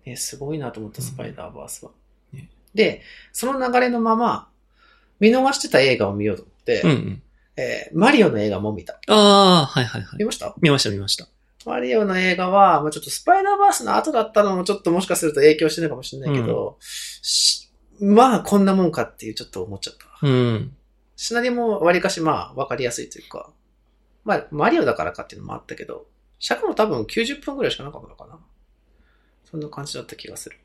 [0.05, 1.91] ね、すごいなと思った、スパイダーバースは。
[2.31, 3.01] ねで、
[3.33, 4.49] その流れのまま、
[5.19, 7.21] 見逃してた映画を見ようと思って、うんうん。
[7.55, 8.99] えーマリオの映画も見た。
[9.07, 10.25] ああ、はいはいはい見。
[10.25, 10.55] ました？
[10.59, 11.27] 見ました見ました。
[11.65, 20.27] マリオの映画は、まあちょっとスパイダーバースの後だったのもちょっともしかすると影響してるかもしれないけど、しまあこんなもんかっていうちょっと思っちゃった。
[20.27, 20.75] うん。
[21.15, 23.51] シナリオも割かしまあわかりやすいというか、
[24.25, 26.07] まあマリオだからかっていうのもあったけど、
[26.39, 28.39] 尺も多分90分くらいしかなかったのかな。
[29.49, 30.57] そんな感じだった気がする。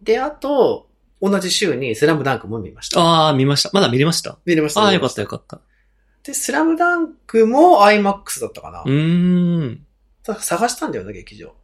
[0.00, 0.87] で、あと、
[1.20, 3.00] 同じ週にスラムダンクも見ました。
[3.00, 3.70] ああ、見ました。
[3.72, 4.38] まだ見れました？
[4.44, 5.60] 見れましたああ、よかったよかった。
[6.22, 8.82] で、スラムダンクも IMAX だったかな。
[8.82, 9.86] うーん。
[10.22, 11.54] さ探したんだよな、劇場。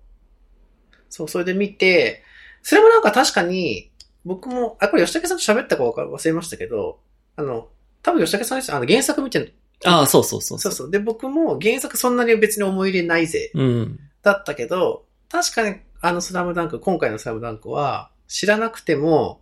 [1.11, 2.23] そう、それで見て、
[2.62, 3.90] それもなんか確かに、
[4.25, 6.99] 僕も、あ、これ吉武さんと喋ったか忘れましたけど、
[7.37, 7.69] あの、
[8.03, 9.55] 多分吉武さんですあの原作見てる。
[9.85, 10.59] ああ、そうそうそう。
[10.59, 10.90] そうそう。
[10.90, 14.01] で、僕も原作そんなに別に思い入れないぜ、うん。
[14.23, 19.40] だったけど、確かにあのスラムダンク、今回のスラムダンクは、知らなくても、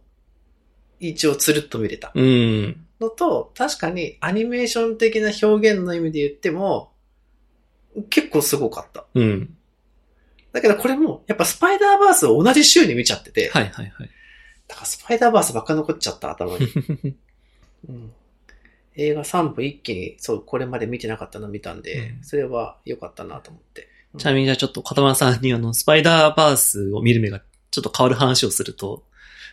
[1.08, 2.12] 一応つるっと見れた。
[2.14, 2.86] うん。
[3.00, 6.92] のと、確かにアニメーション的な表現の意味で言っても、
[8.08, 9.04] 結構すごかった。
[9.14, 9.56] うん。
[10.52, 14.10] だけどこれも、やっぱスパイダーバースを同じ週に見ちゃってて、はいはいはい。
[14.68, 16.68] だからスパイダーバースばっか残っちゃった、頭に。
[17.88, 18.12] うん、
[18.94, 23.88] 映画3部一気に、そう、これまで見てなかったの見たんで、うんそれは良かったなと思って。
[24.16, 29.04] ちなみにじゃあちょっと片村さんにあの、スパイダーバースを見る目がちょっと変わる話をすると、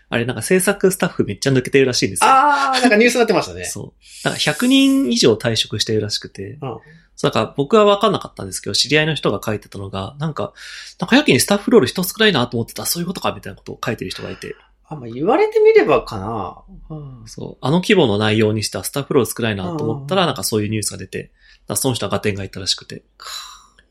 [0.10, 2.30] あれなんか制作スタッフめっちゃ抜けてるらしいんですよ。
[2.30, 3.65] あー、なんかニュースになってましたね。
[3.65, 4.28] そう。
[4.28, 6.80] なんか100人以上退職してるらしくて、うん。
[7.15, 10.54] そうだから僕は分かんなかったんですけど、知り合いの人が書いてたのが、なんか、
[11.00, 16.58] なんかやけにスタッフロール人少ないなと思ってた、そういうことかみたいなことを書いてる人がいて、あ、まあ、言われてみればかな。
[16.89, 17.24] うん。
[17.28, 21.32] そう、あの規模の内容にしてはスタッフロール少ないなと思ったら、うんなんかそういうニュースが出て、
[21.67, 23.04] だその人は合点がいったらしくて、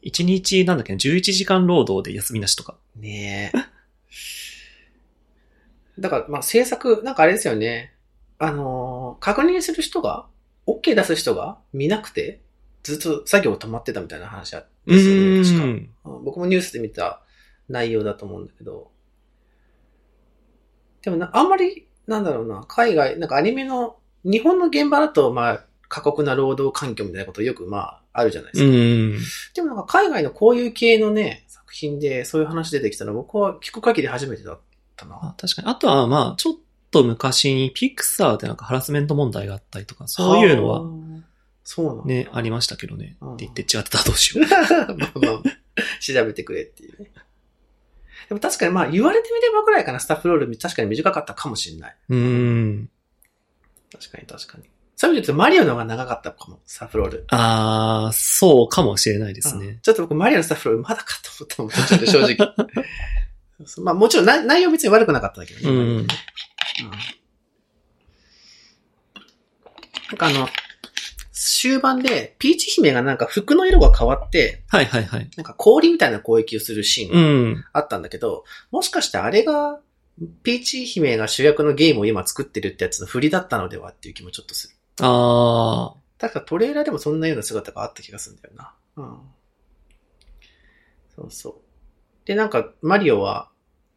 [0.03, 2.77] 1日なんだっけ、11時間労働で休みなしとか。
[2.97, 3.78] ねえ。
[5.99, 7.95] だから、まあ、制作、なんかあれですよね。
[8.39, 10.27] あのー確認する人が、
[10.67, 12.41] OK 出す人が見なくて、
[12.83, 16.19] ずっと作業止まってたみたいな話あうですよね、確か。
[16.25, 17.23] 僕もニュースで見た
[17.69, 18.91] 内容だと思うんだけど。
[21.03, 28.73] でもな、あんまり、なんだろうな、海外、なんかアニメの、日本の現場だと、まあ、過酷な労働環境みたいなことよく、まあ、あるじゃないですうか。
[28.75, 29.19] ん。
[29.55, 34.61] でもなんか海外のこういう系のね、作品でそういう話出てきたの僕は聞く限り初めてだっ
[34.99, 35.19] たな。
[35.23, 35.69] あ確かに。
[35.69, 36.55] あとはまあ、ちょっ
[36.91, 40.91] と昔にピクサーでなんかハラスメント問題があったりとか、そういうのはは、
[41.65, 42.05] そうなんだ。
[42.05, 43.17] ね、ありましたけどね。
[43.21, 44.49] うんって言って違ってたらどうしよう。
[44.51, 45.43] まあまあ、
[46.01, 47.11] 調べてくれっていうね。
[48.29, 51.97] でも確かにまあ言われてみればぐらいかな、スタッフロール確かに短かったかもしれない。
[52.11, 52.91] うーん。
[53.93, 54.65] 確かに確かに。
[54.97, 57.25] そういう意味で言うとマリオの方が長かったかも、スタッフロール。
[57.29, 59.79] あー、そうかもしれないですうんね。
[59.81, 61.31] ちょっと僕マリオのスタッフロールまだかと
[61.63, 62.55] 思ったもん、途中で正直。
[63.83, 65.71] まあもちろん内内容別に悪くなかったんだけどね。
[65.71, 65.79] うん。
[65.79, 66.07] うん
[70.09, 70.49] なんかあの、
[71.33, 75.31] 終盤で、ピーチ姫がなんか服の色が変わって、はいはいはい。
[75.37, 77.65] なんか氷みたいな攻撃をするシーンがうん。
[77.73, 79.81] あったんだけど、もしかしてあれが、
[80.43, 84.75] ピーチ姫が主役のゲームを今作ってるってやつの振りだったのではっていう気もちょっとする。
[85.01, 88.75] あ確かトレーラーでもそんなような姿があった気がするんだよな。
[88.97, 89.19] うん。
[91.15, 91.68] そうそう。
[92.29, 93.49] で、なんか、マリオは、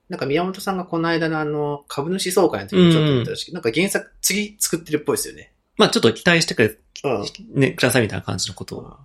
[0.07, 5.53] なんか宮本さんがこの間のあの、株主総会の時にちょっと言ったらしいけど、なんか原作、次作ってるっぽいですよね。
[5.77, 7.59] まあちょっと期待してくれ、うん。
[7.59, 8.97] ね、くださいみたいな感じのことを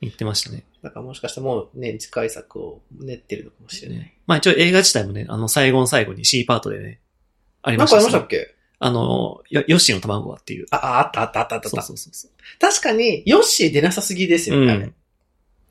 [0.00, 0.64] 言ってましたね。
[0.82, 4.14] なんかもしかしたらもうね、次回作を練ってるのかもしれない。
[4.26, 7.00] まあ一応映画自体もね、あの最後の最後に C パートでね、
[7.62, 8.54] ありなんかありましたしねましたっけ？
[8.78, 10.66] あの、よヨッシーの卵はっていう。
[10.70, 11.68] あ、ああったあったあったあった。
[11.68, 12.30] そうそうそう。
[12.58, 14.94] 確かに、ヨッシー出なさすぎですよね、うん。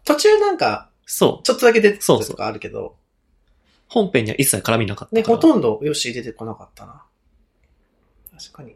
[0.05, 1.43] 途中なんか、そう。
[1.43, 2.95] ちょっとだけ出てたそうそうとかあるけど、
[3.87, 5.23] 本編には一切絡みなかったね。
[5.23, 7.03] ほとんどヨッシー出てこなかったな。
[8.37, 8.75] 確かに。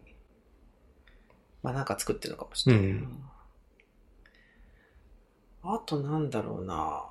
[1.61, 2.85] まあなんか作ってるのかもしれない。
[2.85, 3.23] うん
[5.65, 7.05] あとなんだろうな。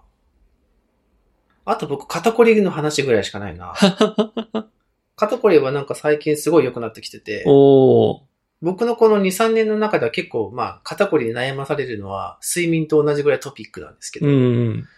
[1.65, 3.73] あと僕、肩こりの話ぐらいしかないな。
[5.17, 8.21] 肩こりはなんか最近すごい良くなってきてて、おー。
[8.61, 14.89] 僕のこの2、3年の中では結構、まあ、肩こりに悩まされるのは、睡眠と同じぐらいトピックなんですけど、うん。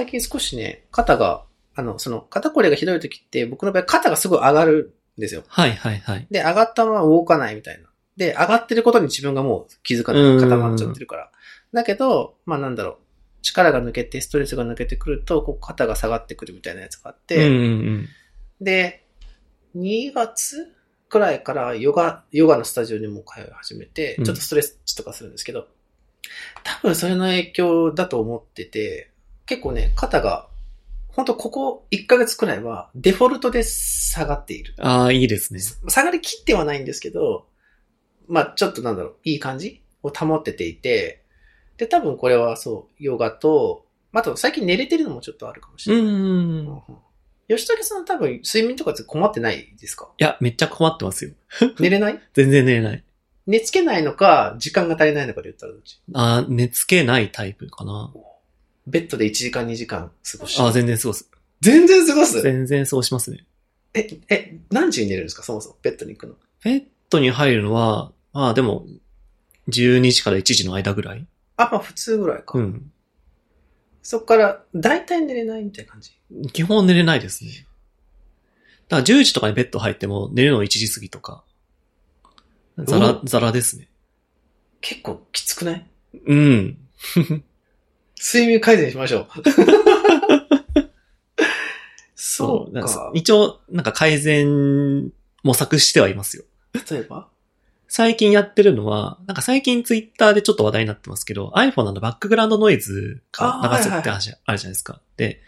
[0.00, 5.42] 最近少しね、肩が、あの、その、肩こりがひどい時って、僕の場合肩がすごい上がるんですよ。
[5.46, 6.26] はいはいはい。
[6.30, 7.90] で、上がったまま動かないみたいな。
[8.16, 10.40] で、上がってることに自分がもう気づかない。
[10.40, 11.30] 固まっちゃってるから。
[11.74, 12.96] だけど、まあなんだろう。
[13.42, 18.08] 力が抜けて、ストレスが抜けてくると、こう肩が下がってくるみたいなやつがあって、うんうん
[18.62, 19.06] で、
[19.76, 20.74] 2月
[21.10, 25.68] くらいからヨガ、ヨガのスタジオにも通い始めてう、んちょっとストレッチとかするんですけど、
[26.64, 29.09] 多分それの影響だと思ってて、
[29.50, 30.48] 結構ね、肩が、
[31.08, 34.74] 本当ここ1ヶ月くらいはデフォルトで下がっている。
[34.78, 34.86] うん。
[34.86, 35.58] ああ、いいですね。
[35.88, 37.46] 下がりきってはないんですけど、
[38.28, 41.24] まあちょっとなんだろう、いい感じを保ってていて、
[41.78, 46.12] で、多分これはそう、ヨガと、あと最近寝れてるのもちょっとあるかもしうれない。
[46.12, 46.82] ん。
[47.48, 50.10] い吉武さん多分睡眠とかって困ってないですか？
[50.18, 51.32] や、めっちゃ困ってますよ。
[51.80, 52.20] 寝れない？
[52.34, 53.04] 全然寝れない。
[53.48, 56.00] 寝つけないのか、時間が足りないのかで言ったらどっち？
[56.12, 58.12] ああ、寝つけないタイプかな。
[58.86, 61.28] ベッドで1時間2時間過ごしああ、全然過ごす。
[61.60, 62.40] 全然過ごす？
[62.42, 63.44] 全然過ごしますね。
[63.94, 65.42] え、え、何時に寝るんですか？
[65.42, 66.34] そもそも、ベッドに行くの。
[66.64, 68.86] ベッドに入るのは、まあでも、
[69.68, 72.58] 12時から1時の間ぐらいあ、まあ普通ぐらいか。
[72.58, 72.90] うん。
[74.02, 76.12] そっから、大体寝れないみたいな感じ？
[76.52, 77.66] 基本寝れないですね。
[78.88, 81.44] だから10時とかにベッド入っても寝るの1時過ぎとか。
[82.78, 83.88] ザラう、ザラですね。
[84.80, 85.86] 結構きつくない？
[86.26, 86.78] うん。
[88.22, 89.26] 睡眠改善しましょう。
[92.14, 93.10] そうなんか。
[93.14, 95.10] 一応、なんか改善
[95.42, 96.44] 模索してはいますよ。
[96.90, 97.28] 例えば？
[97.88, 105.00] 最近やってるのは、なんか最近ツイッターでちょっと話題になってますけど、iPhone のバックグラウンドノイズが流すって話あるじゃないですか。
[105.16, 105.40] で、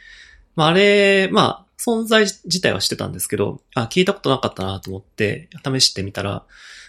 [0.57, 6.45] まああれ、まあ、存在自体はしてたんですけど、あ、聞いたことなかったなと思って試してみたら、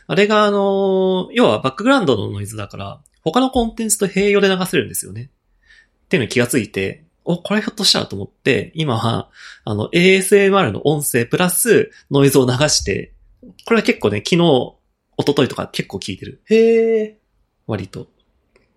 [0.07, 5.29] あれがあの、要はバックグラウンドのノイズだから、他のコンテンツと併用で流せるんですよね。
[6.13, 9.31] っていうのに気がついて、お、これひょっとしたらと思って、今は、
[9.65, 13.13] あの、ASMR の音声プラスノイズを流して、
[13.65, 14.75] これは結構ね、昨日、
[15.17, 16.43] 一昨日とか結構聞いてる。
[16.45, 17.17] へえ。
[17.65, 18.07] 割と。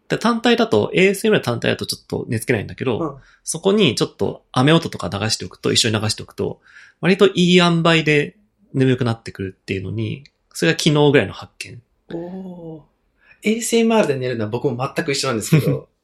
[0.09, 6.61] で単体だと、ASMR 単体だとちょっと寝つけないんだけど、うんそこにちょっと雨音とか流しておくと、一緒に流しておくと、
[7.03, 8.37] 割といい塩梅で
[8.73, 11.83] 眠くなってくるっていうのに、それが昨日ぐらいの発見。
[12.13, 12.81] おー
[13.45, 15.89] ASMR で寝るのは僕も全く一緒なんですけど、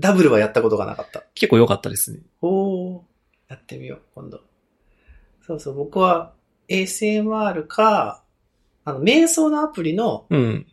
[0.00, 1.24] ダブルはやったことがなかった。
[1.34, 2.20] 結構良かったですね。
[2.42, 3.02] おー
[3.48, 4.40] やってみよう、今度。
[5.46, 6.32] そうそう、僕は
[6.68, 8.22] ASMR か、
[8.84, 10.66] あの、瞑想のアプリの、うん。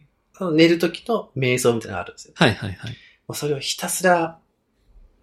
[0.53, 2.33] 寝る時の瞑想みたいなのがあるんですよ。
[2.35, 2.91] はいはいはい。
[3.27, 4.39] もうそれをひたすら、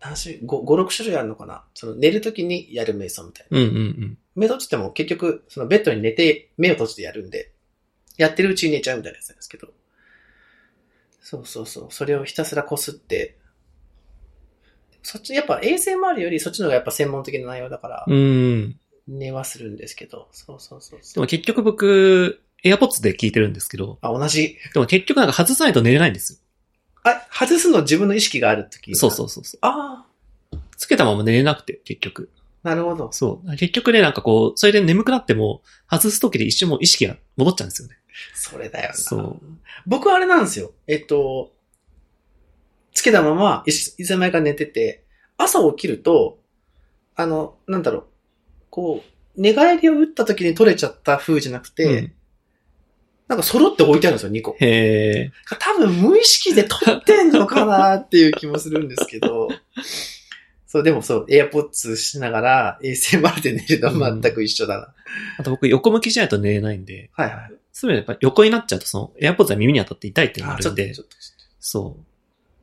[0.00, 1.64] 何種類、5、5 6種類あるのかな？
[1.74, 3.58] その寝る時にやる瞑想みたいな。
[3.58, 4.18] うんうんうん。
[4.36, 7.52] 瞑想って言っても結局、そのベッドに寝て目を閉じてやるんで、
[8.16, 9.68] やってるうちに寝ちゃうみたいなやつなんですけど。
[11.20, 11.86] そうそうそう。
[11.90, 13.37] それをひたすらこすって、
[15.02, 18.76] そっち、やっぱ ASMR よりそっちの方がやっぱ専門的な内容だから、うん。
[19.06, 21.24] 寝はするんですけど、そうそうそうでそう。
[21.24, 24.56] も結局僕、AirPods で聞いてるんですけど、あ、同じ。
[24.74, 26.42] でも結局なんか外さないと寝れないんです
[27.04, 28.90] あ、外すの自分の意識があるとき。
[28.90, 28.96] よ。
[28.96, 29.58] そうそうそうそう。
[29.62, 30.04] あ
[30.76, 32.30] つけたまま寝れなくて、結局。
[32.62, 33.10] あ、なるほど。
[33.12, 33.50] そう。
[33.56, 37.96] 結局ね、なんかこう、それで眠くなっても、外すときで一瞬もう意識が戻っちゃうんですよね。
[38.34, 38.94] それだよな。
[38.94, 39.40] そう。
[39.86, 40.72] 僕はあれなんですよ。
[40.86, 41.52] えっと、
[42.98, 45.04] つけたまま、いついつの間にか寝てて、
[45.36, 46.40] 朝起きると、
[47.14, 48.04] あの、なんだろう、
[48.70, 52.12] こう、寝返りを打った時に取れちゃった風じゃなくて、うん
[53.28, 54.56] なんか揃って置いてあるんですよ、2個。
[54.58, 55.32] へえ。
[55.60, 59.48] 多分無意識で取ってんのかなっていう気もするんですけど、
[60.66, 64.94] そう、でもそう、AirPods しながら ASMR で寝るのは全く一緒だな。
[65.38, 67.52] あと僕横向きじゃないと寝れないんで、はいはい。
[67.70, 71.16] すべてやっぱ横になっちゃうとその、エアポッドが耳に当たって痛いっていうのがああ、ちょっと、るんでちょ、っと。
[71.60, 72.04] そう。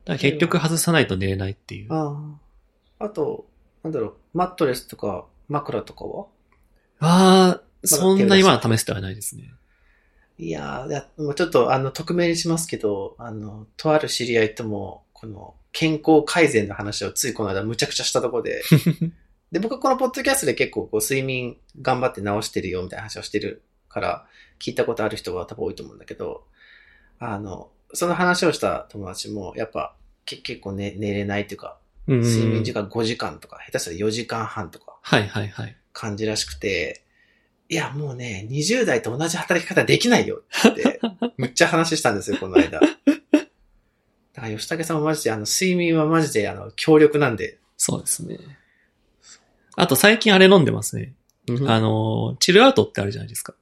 [0.06, 1.92] だ結局外さないと寝れないっていう。
[1.92, 2.38] あ
[2.98, 3.04] あ。
[3.06, 3.46] あと、
[3.82, 6.26] なんだろう、マットレスとか枕とかは？
[7.00, 9.52] ああ、そんな今は試してはないですね。
[10.38, 18.62] いやーもうちょっと、あの、匿名にしますけど、あの、とある知り合いとも、この、健康改善の話をついこの間むちゃくちゃしたところで、
[19.52, 24.26] で、僕はこのポッドキャストで結構こう睡眠頑張って直してるよみたいな話をしてるから、
[24.58, 26.44] 聞いたことある人が多分多いと思うんだけど、
[27.18, 31.78] あの、その話をした友達も、やっぱ、け結構寝寝れないっていうか、
[32.08, 35.76] うん睡眠時間5時間とか、下手したら4時間半とかはいはいはい。
[35.92, 37.02] 感じらしくて、
[37.68, 41.00] いや、もうね、20代と同じ働き方できないよって、
[41.36, 42.80] むっちゃ話したんですよ、この間。
[42.80, 47.58] だから吉武さんもマジで、あの、睡眠はマジで、あの、強力なんで。
[47.76, 48.38] そうですね。
[49.74, 51.14] あと最近あれ飲んでますね。
[51.66, 53.54] あの、チルアウトってあるじゃないですか。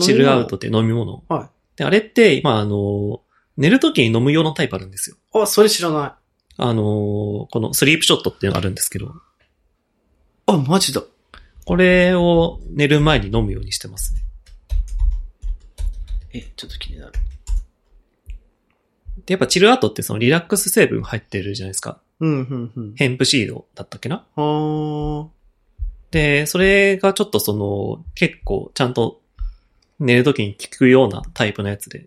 [0.00, 1.22] チルアウトって飲み物。
[1.28, 1.50] は
[1.80, 3.22] で、あれって今あの、
[3.56, 5.16] 寝るときに飲む用のタイプあるんですよ。
[5.34, 5.38] い。
[5.38, 6.12] あ、それ知らない。
[6.58, 9.14] あの、このスリープショットっていうのがあるんですけど、
[10.44, 11.02] あ、マジだ。
[11.64, 14.20] これを寝る前に飲むようにしてますね。
[16.34, 17.12] え、ちょっと気になる。
[19.24, 21.98] で、やっぱチルアウトってそのリラックス成分入ってるじゃないですか。
[22.20, 22.94] うん、うん、うん。
[22.96, 25.28] ヘンプシードだったっけなあー
[26.10, 29.22] で、それがちょっとその、結構ちゃんと
[30.00, 32.06] 寝るときに効くようなタイプのやつで。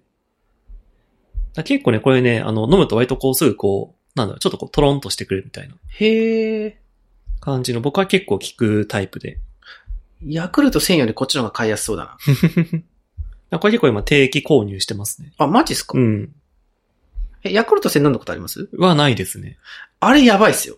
[1.53, 6.79] だ結構ね、これね、あの、飲むと割とこうすぐこう、なんだろう、ちょっとこうトロンとしてくれるみたいなへえ。
[7.39, 9.39] 感じの、僕は結構効くタイプで。
[10.25, 12.17] ヤクルト1000よりこっちの方が買いやすそうだな。
[13.51, 15.33] だ これ結構今定期購入してますね。
[15.37, 16.33] あ、マジっすか、うん。
[17.43, 18.69] え、ヤクルト1000飲んだことあります？
[18.77, 19.57] はないですね。
[19.99, 20.77] あれやばいっすよ。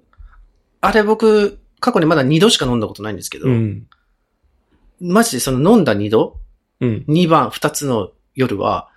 [0.80, 3.86] あれ僕、過去にまだ2度しか飲んだことないんですけど、うん。
[5.04, 6.40] マジでその飲んだ2度？
[6.80, 7.04] うん。
[7.08, 8.88] 2番、2つの夜は、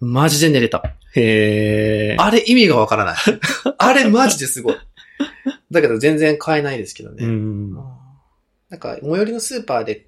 [0.00, 0.82] マジで寝れた。
[1.14, 2.22] へー。
[2.22, 3.16] あれ意味がわからない。
[3.78, 4.76] あれマジですごい。
[5.70, 7.24] だけど全然買えないですけどね。
[7.24, 7.74] うん。
[7.74, 10.06] なんか、最寄りのスーパーで、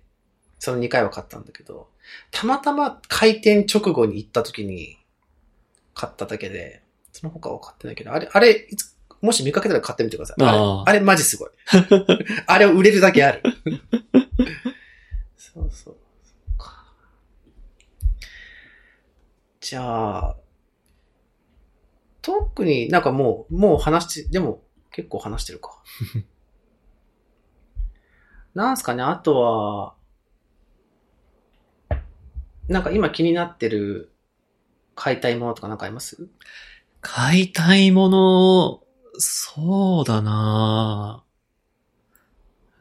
[0.58, 1.88] その2回は買ったんだけど、
[2.30, 4.98] たまたま開店直後に行った時に、
[5.94, 6.82] 買っただけで、
[7.12, 10.44] その他は買ってないけど、あれ、あれ、いつもし見かけたら買ってみてください。
[10.44, 11.50] あれ、あれマジすごい。
[12.46, 13.42] あれを売れるだけある。
[15.38, 15.96] そうそう。
[16.24, 16.84] そっか
[19.60, 20.36] じゃあ、
[22.22, 25.80] 特になんかもう、もう話して、でも結構話してるか。
[28.54, 29.94] なんすかね、あとは、
[32.66, 34.12] なんか今気になってる
[34.94, 36.28] 買いたいものとかなんかあります？
[37.00, 38.82] 買いたいもの、
[39.20, 41.24] そうだな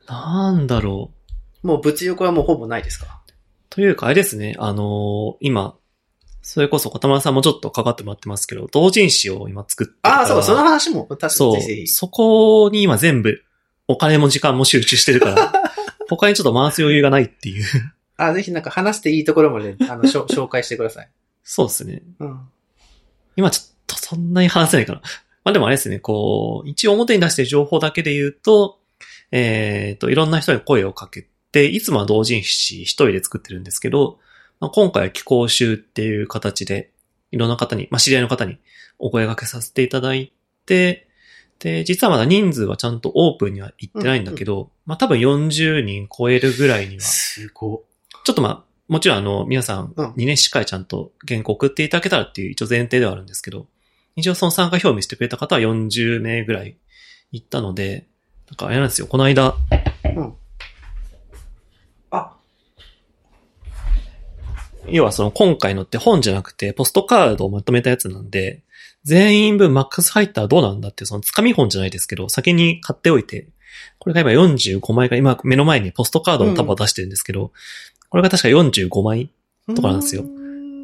[0.08, 1.17] なんだろう。
[1.64, 3.22] もう物欲はもうほぼないですか？
[3.70, 5.76] というか、あれですね、あのー今、
[6.42, 11.88] それこそ小玉さんもちょっと関わってもらってますけど、同人誌を今作ってるからああ、そう、その話も、確かそうにぜひぜひ。
[11.88, 13.42] そこに今全部、
[13.88, 15.54] お金も時間も集中してるから、
[16.10, 17.66] 他にちょっと回す余裕がないっていう。
[18.16, 21.10] あ、ぜひなんか話していいところまで、あの、 紹介してください。
[21.44, 22.02] そうですね。
[22.20, 22.40] うん。
[23.36, 25.02] 今ちょっとそんなに話せないかな。
[25.44, 28.80] まあでもあれですね、こう、一応表に出してる情報だけで言うと、
[29.32, 31.28] えっ、と、いろんな人に声をかけ
[31.58, 34.20] て、いつもは同人誌一人で作ってるんですけど、
[34.60, 36.92] まあ、今回は寄稿集っていう形で、
[37.32, 38.58] いろんな方に、まあ知り合いの方に
[39.00, 40.32] お声掛けさせていただい
[40.66, 41.08] て、
[41.60, 47.84] で、実はまだ人数はちゃんとオープンには行ってないんだけど、まあ多分40人超えるぐらいには、すご。
[48.24, 50.14] ちょっとまあ、もちろんあの、皆さんうん。
[50.16, 53.68] にね、しっかりちゃんと原稿送っていただけたらっていう一応前提ではあるんですけど、
[54.16, 56.78] 一応その参加表明してくれた方は40名ぐらい
[57.32, 58.08] 行ったので、
[58.50, 59.56] なんかあれなんですよ、この間、あ、
[64.90, 68.64] 要はその今回のって本じゃなくてポストカードをまとめたやつなんで、
[69.04, 73.48] 全員分マックス入ったらどうなんだっていうそのつかみ本じゃないですけど、先に買っておいて、
[74.00, 77.52] これが今45枚が今目の前にポストカードの束を出してるんですけど、
[78.10, 79.30] これが確か45枚
[79.76, 80.24] とかなんですよ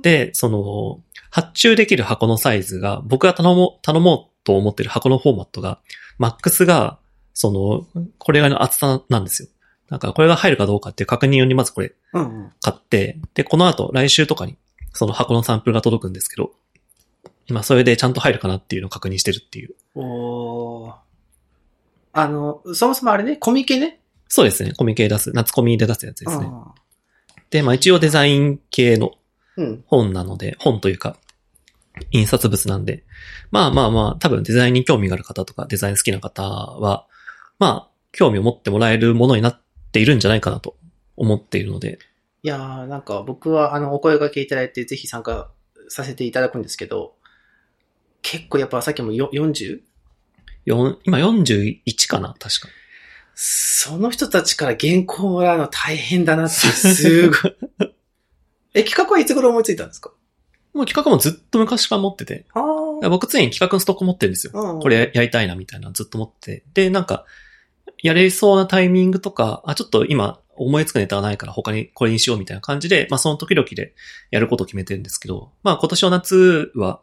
[0.02, 1.02] で、で、その、
[1.32, 5.80] 発注できる箱のサイズが、僕が頼もう、頼もうと思ってる箱のフォーマットが、
[6.18, 7.00] マックスが、
[7.34, 9.50] その、これぐらいの厚さなんですよ。
[9.94, 12.52] なんかこれが入るかどうかっていう確認用にまずこれうんうん。
[12.62, 14.58] 買って、で、この後来週とかに
[14.92, 16.52] その箱のサンプルが届くんですけど、
[17.46, 19.76] 今それでちゃんと入るかなっていうのを確認してるっていう。
[19.94, 20.94] おー
[22.14, 24.00] あの、そもそもあれね、コミケね？
[24.28, 24.72] そうですね。
[24.72, 26.48] コミケ出す、夏コミで出すやつですね。
[26.48, 26.64] うん
[27.52, 29.12] で、まあ一応デザイン系の
[29.58, 29.84] うん。
[29.86, 31.18] 本なので、本というか、
[32.10, 33.04] 印刷物なんで、
[33.52, 37.06] まあまあまあ、多分デザインに興味がある方とか、デザイン好きな方は、
[37.60, 39.62] まあ、興味を持ってもらえるものになっ
[39.94, 40.76] ているんじゃないかなと
[41.16, 42.00] 思っているので、
[42.44, 45.50] いやー、なんか僕はあの、お声掛けいただいてぜひ参加
[45.88, 47.14] させていただくんですけど、
[48.22, 49.80] 結構やっぱさっきもよ 40?
[50.66, 52.68] よん今41かな確か。
[53.36, 57.56] その人たちから原稿もらうの大変だなって、すごい。
[58.76, 60.12] え、企画はいつ頃思いついたんですか？
[60.74, 62.60] もう企画もずっと昔から持ってて、あ
[63.04, 63.10] あ。
[63.10, 64.54] 僕常に企画のストック持ってるんですよ。
[64.56, 66.84] うんこれやりたいなみたいなのずっと持ってて。
[66.86, 67.26] で、なんか、
[68.04, 73.96] やれそうなタイミングとか、あ、ちょっと今思いつくネタがないから他にこれにしようみたいな感じで、まあその時々で
[74.30, 77.02] やることを決めてるんですけど、まあ今年の夏は、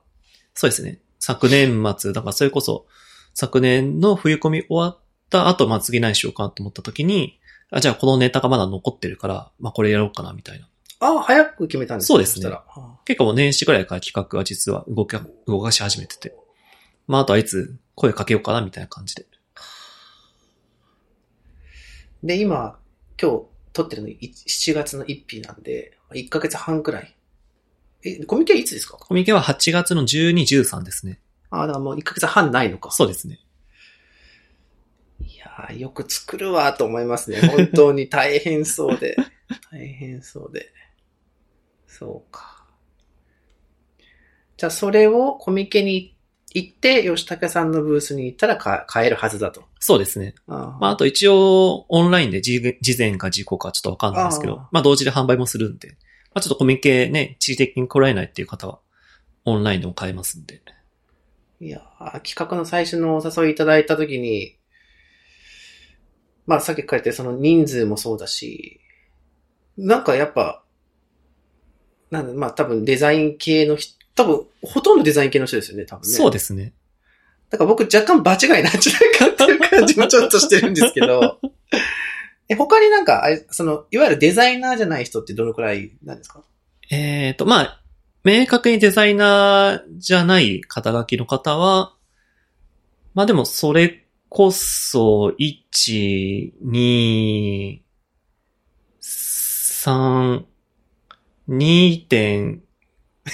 [0.54, 2.86] そうですね、昨年末、だからそれこそ
[3.34, 4.98] 昨年の冬込み終わっ
[5.30, 7.40] た後、まあ次何しようかなと思った時に、
[7.70, 10.68] あ、じゃあこのネタがまだ残ってるから、まあこれやろうかなみたいな。
[11.00, 12.50] ああ、早く決めたんですかそうですね
[13.06, 16.34] 結構もう年始ぐらいから企画は実は動か、動かし始めてて。
[17.06, 19.26] まああとはいつ声かけようかなみたいな感じで。
[22.22, 22.78] で、今、
[23.20, 23.42] 今日
[23.72, 27.16] 撮ってるのい7月の1日なんで、1ヶ月半くらい。
[28.02, 28.96] え、コミケはいつですか？
[28.96, 31.20] コミケは8月の12、13ですね。
[31.50, 32.90] ああ、だからもう1ヶ月半ないのか。
[32.90, 33.40] そうですね。
[35.20, 37.40] いやー、よく作るわと思いますね。
[37.42, 39.16] 本当に大変そうで。
[39.70, 40.72] 大変そうで。
[41.86, 42.66] そうか。
[44.56, 46.14] じゃあ、それをコミケに行っ
[46.52, 49.64] て、吉武さんのブースに行ったらか買えるはずだと。
[49.78, 50.34] そうですね。
[50.48, 55.96] あまああと一応オンラインで事事前か事故かちょっとわかんないですけあど、まあ同時で販売もするんで、
[56.34, 58.80] まあちょっとコミケね、地理的に来られないっていう方は
[59.44, 60.62] オンラインでも買えますんで。
[61.60, 64.56] いやー企画の最初のお誘いいただいたときに、
[66.46, 68.80] まあさっき書かれてその人数もそうだし、
[69.76, 70.64] なんかやっぱ、
[72.10, 76.14] なんだ、まあ多分デザイン系の人、多分ほとんどデザイン系の人ですよね、多分ね。
[76.14, 76.72] そうですね。
[77.48, 81.38] だから僕若干場違いなんじゃないかっていう感じもちょっとしてるんですけど、
[82.48, 86.42] え、他になんか、その、いわゆるデザイナーじゃない人ってどのくらいなんですか？
[86.90, 87.80] えっ、と、まあ、
[88.24, 91.94] 明確にデザイナーじゃない肩書きの方は、
[93.14, 97.80] まあでもそれこそ、1、2、
[99.00, 100.44] 3、
[101.48, 102.58] 2.5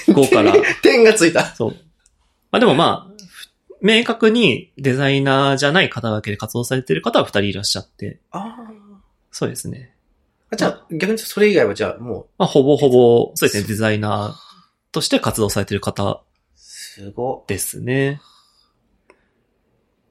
[0.32, 1.44] から、 点がついた。
[1.54, 1.76] そう。
[2.50, 3.48] まあでもまあ、ふ
[3.82, 8.56] 明確にデザイナーじゃない肩書きで活動されている方は2人いらっしゃって、あ
[9.30, 9.94] そうですね。
[10.50, 10.56] あ。
[10.56, 14.34] じゃあ、逆にそれ以外はじゃあもまあほぼほぼ、そうですね、デザイナー
[14.92, 16.20] として活動されている方う、
[16.56, 17.44] すごっ。
[17.46, 18.20] ですね。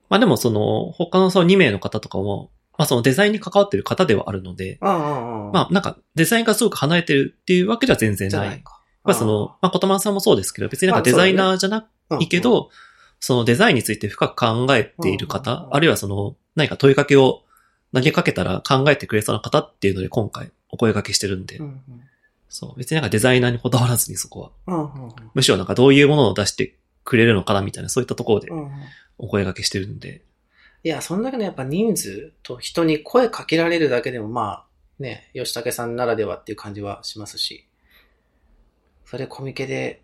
[0.09, 5.51] まあでもその、他のその2名の方とかも、まあそのデザインに関わっている方ではあるので、ああ、ああ。
[5.51, 8.63] まあなんかデザインがすごく離れてるっていうわけでは全然ない。
[9.13, 9.25] じゃないか。
[9.25, 11.87] まあその、まあ言葉さんもそうですけど、別になんかデザイナーじゃな
[12.19, 12.69] いけど、
[13.19, 17.43] そのデザインについて深く考えている方う、んあるいはその、何か問いかけを
[17.93, 21.59] 投げかけたら考えてくれそうな方っていうので今回お声掛けしてるんで、
[22.49, 24.91] そう、別になんかデザイナーにこだわらずにそこは、
[25.33, 28.51] むしろなんかどういうものを出してくれるのかなみたいな、そういったところで
[29.17, 30.21] お声掛けしてるんで、
[30.83, 34.65] いや、そんだけのやっぱ人数と人に声かけられるだけでもまあ、
[34.99, 37.67] ね、吉武さんならではっていう感じはしますし。
[39.15, 40.01] それコミケで、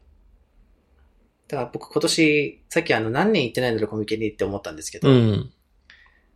[1.49, 5.51] だから僕今年、さっきあの何年行ってないんだろうコミケにって思ったんですけど、うん。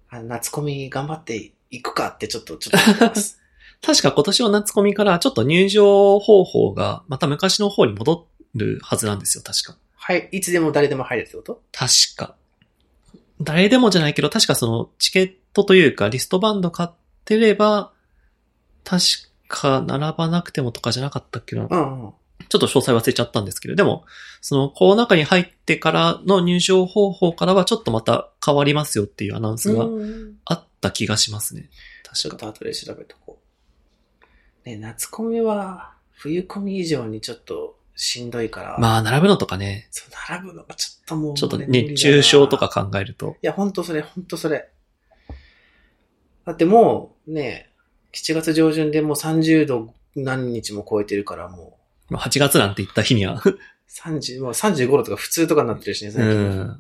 [0.10, 3.40] あの夏コミ頑張っていくかってちょっと、ちょっと思ってます。
[3.82, 9.78] 確か今年の夏コミからちょっと入場方法がまた昔の方に戻るはずなんですよ、確か。
[9.96, 11.62] はい、いつでも誰でも入れるってこと？
[11.72, 12.36] 確か。
[13.40, 16.90] 誰でもじゃないけど、確かそのチケットというかリストバンド買っ
[17.24, 17.94] てれば、
[18.84, 19.02] 確
[19.48, 21.68] か並ばなくてもとかじゃなかったっけな。
[21.70, 22.14] うんうん。
[22.50, 24.06] ちょっと詳細忘れちゃったんですけど、でも、
[24.42, 31.70] そのコロナ禍に入ってからの入場方法からはちょっとまた変わりますよっていうアナウンスがうんあった気がしますね。
[32.14, 32.48] ちょ確か。
[32.50, 33.40] っと後で調べとこ
[34.66, 34.70] う。
[34.70, 38.78] ね、夏コミは冬コミ以上にちょっとしんどいから。
[38.80, 41.34] まあ、並ぶのとかね、そう、並ぶのがちょっともう。
[41.36, 42.70] ちょっと熱中症とか。
[42.70, 43.38] 考えると。
[43.42, 44.70] いや、ほんとそれ、ほんとそれ。
[46.46, 47.72] だってもう、ね、
[48.14, 51.78] 7月上旬でもう30度何日も超えてるからも
[52.10, 53.42] まあ8月なんて言った日には。
[53.44, 56.34] う、30、もう35度とか普通とかになってるしね、う最近。
[56.34, 56.80] 無ん。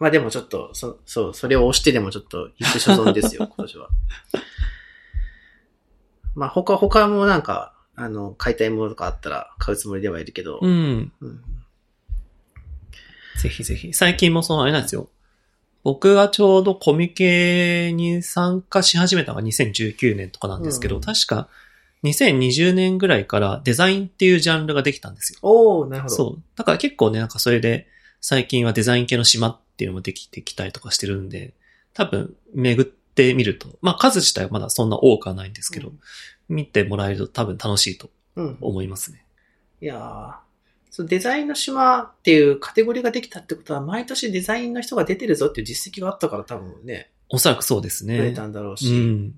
[0.00, 3.88] まあでもちょっと、そそう、それを押してでもちょっと行く所存ですよ、 今年は。
[6.34, 11.12] まあ他、他もなんか、あの、買いたいものとかあったら買うつもりではいるけど、うん。
[11.20, 11.40] うん
[13.38, 13.94] ぜひぜひ。
[13.94, 15.08] 最近もそのあれなんですよ。
[15.82, 21.48] 僕がちょうどコミケに参加し始めたのが2019年とかなんですけど、うん確か
[22.04, 25.38] 2020年ぐらいからデザインっていうジャンルができたんですよ。
[25.42, 26.14] おー、なるほど。
[26.14, 26.42] そう。
[26.56, 27.86] だから結構ね、なんかそれで
[28.20, 31.52] 最近はデザイン系の島っていうのもできてきたりとかしてるんで、
[31.92, 35.92] 多分巡ってみると、まあ数自体はまだそんな多くはないんですけど、
[36.48, 38.46] 見てもらえると多分楽しいとうん。
[38.46, 38.58] うん。
[38.60, 39.24] 思いますね。
[39.82, 40.34] いやー
[40.92, 48.46] そうデザインの島っていうカテゴリーができたってことは、毎年デザインの人が出てるぞっていう実績があったから多分ね、おそらくそうですね増えた。
[48.46, 49.34] んだろううし、ん。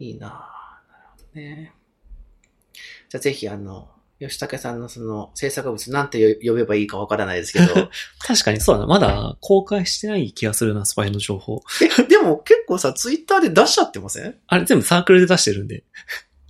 [0.00, 0.59] いいなぁ
[1.34, 1.72] ね。
[3.08, 3.88] じゃあぜひあの、
[4.20, 7.88] 吉武さんのその制作物なんて呼べばいいかわからないですけど、
[8.20, 8.86] 確かにそうだな。
[8.86, 11.62] まだ公開してない気がするな、スパイの情報。
[11.98, 14.34] え、でも結構さ、ツイッターで出しちゃってません？
[14.46, 15.84] あれ全部サークルで出してるんで。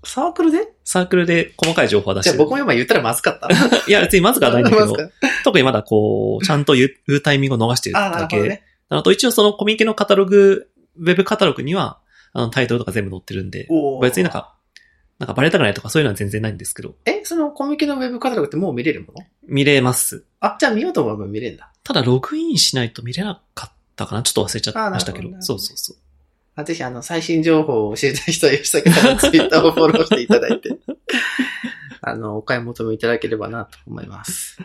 [0.02, 0.72] サークルで？
[0.82, 2.36] サークルで細かい情報は出してる。
[2.38, 3.48] じゃあ僕も今言ったらまずかった。
[3.86, 4.96] いや、別にまずくはないんだけど
[5.44, 8.36] 特にまだこう、ちゃんと言うタイミングを逃してるだけ。
[8.36, 8.64] ほどね。
[8.88, 10.66] あと一応そのコミケのカタログ、
[10.96, 12.00] ウェブカタログには、
[12.32, 13.68] あのタイトルとか全部載ってるんで、
[14.02, 14.56] 別になんか、
[15.20, 19.24] なんかバレたくないとかそういうのは全然ないんですけど、え、そのコミケのウェブカタログってもう見れるもの？
[19.46, 20.24] 見れます。
[20.40, 21.70] あ、じゃあ見ようと思えば見れるんだ。
[21.84, 24.22] ただログインしないと見れなかったかな？
[24.22, 25.28] ちょっと忘れちゃいましたけど。
[25.28, 25.96] あーなるほどそうそうそう。
[26.56, 30.78] あぜひあの、最新情報を知りたい人は吉武さんのツイッターをフォローしていただいて、
[32.00, 34.58] あの、お買い求めいただければなと思います。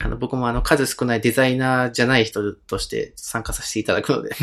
[0.00, 4.30] あの、僕もあの、数少ないデザイナーじゃない人として参加させていただくので、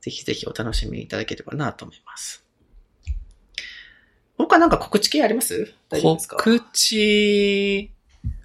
[0.00, 2.45] ぜひぜひお楽しみいただければなと思います。
[4.38, 5.74] 他なんか告知系あります？
[5.90, 7.90] 告知、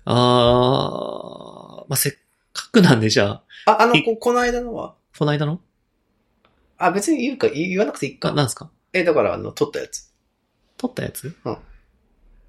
[0.06, 2.14] あー、まあ、せっ
[2.54, 4.96] かくなんでじゃあ、あ、あの、いこ、この間のは？
[5.18, 5.60] この間の？
[6.78, 8.36] あ、別に言うか、言言わなくていいか、か。
[8.36, 8.70] なんですか？
[8.94, 10.12] え、だからあの、撮ったやつ。
[10.78, 11.36] 撮ったやつ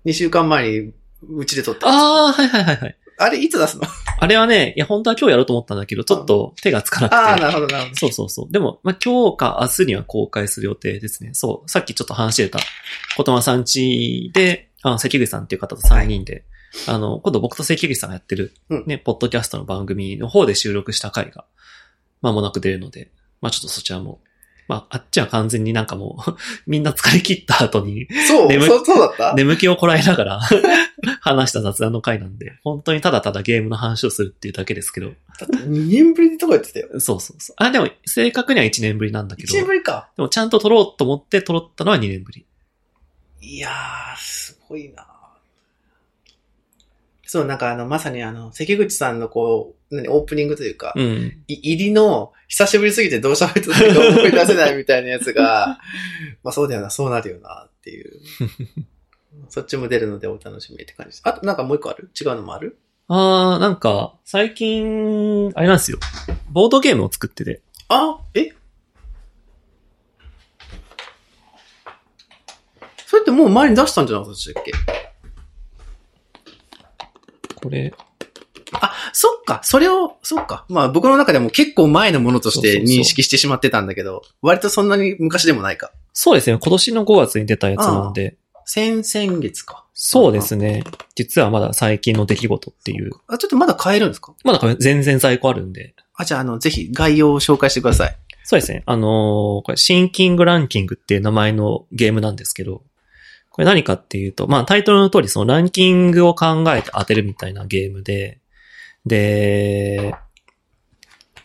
[0.05, 0.93] ？2週間前に、
[1.29, 1.97] うちで撮ったやつ。
[1.97, 2.97] あー、はいはいはいはい。
[3.19, 3.83] あれ、いつ出すの？
[4.23, 7.17] あれはね、いや、本当は今日やろうと思ったんだけど、ちょっと手がつかなくて。
[7.17, 7.97] ああ、なるほど、なるほど。
[7.97, 8.53] そうそうそう。
[8.53, 11.31] でも、まあ、今日か明日には公開する予定ですね。
[11.33, 11.69] そう。
[11.69, 12.61] さっきちょっと話してた、
[13.17, 16.45] ことまさんちで、あ関口さんっていう方と3人で、
[16.87, 21.45] あの、今度僕と関口さんがやってる、うんね、ポッドキャストの番組の方で収録した回が、
[22.21, 23.11] 間もなく出るので、
[23.41, 24.21] まあちょっとそちらも、
[24.69, 26.37] まああっちは完全になんかもう、
[26.67, 29.35] みんな疲れ切った後に、そう、眠そう、そうだった？
[29.35, 30.41] 眠気をこらえながら
[31.21, 35.13] 話した雑談の回なんで、本当にただただゲームの話をするっていうだけですけど、だ
[35.47, 36.89] って2年ぶりにとか言ってたよ。
[37.01, 37.57] そうそうそう。
[37.59, 40.09] あ、でも、正確には1年ぶりなんだけ1ど、年ぶりか。
[40.17, 42.47] でもちゃんと撮ろうと思って撮ったのは2年ぶり。
[43.41, 45.07] いやー、すごいな
[47.27, 51.43] そう、なんかあの、まさにあの、関口さんのこう、何オープニングというか、うん。
[51.49, 55.81] い入りの、久しぶりすぎてどう喋ってたか思い出せないみたいなやつが、
[56.45, 58.21] まあそうだよな、そうなるよな、っていう。
[59.49, 61.23] そっちも出るのでお楽しみって感じです。
[61.25, 62.11] あとなんかもう一個ある？
[62.21, 62.77] 違うのもある？
[63.09, 65.99] あー、なんか、最近、あれなんですよ。
[66.51, 67.63] ボードゲームを作ってて。
[67.89, 68.53] あ、え？
[73.07, 74.73] それってもう前に出したんじゃなかったっけ？
[77.63, 77.95] これ、
[78.73, 80.65] あ、そっか、それを、そっか。
[80.69, 85.93] まあ僕の中でも結構前のものとして認識してしまってたんだけど、割とそんなに昔でもないか。
[86.13, 86.59] そうですね。
[86.61, 89.85] 今年の5月に出たやつなんで、先々月か。
[89.95, 90.85] そうですね。
[91.15, 93.11] 実はまだ最近の出来事っていう。
[93.29, 94.35] あ、ちょっとまだ買えるんですか？
[94.45, 95.95] まだこれ全然在庫あるんで。
[96.15, 98.17] あ、じゃあ、あの、ぜひ概要を紹介してください。
[98.45, 98.83] そうですね。
[98.87, 102.83] あのーこれ、シンキングランキングっていう名前のゲームなんですけど、
[103.51, 108.41] これ何かっていうと、まあタイトルの通りそのランキングを考えて当てるみたいなゲームで、
[109.07, 110.15] で、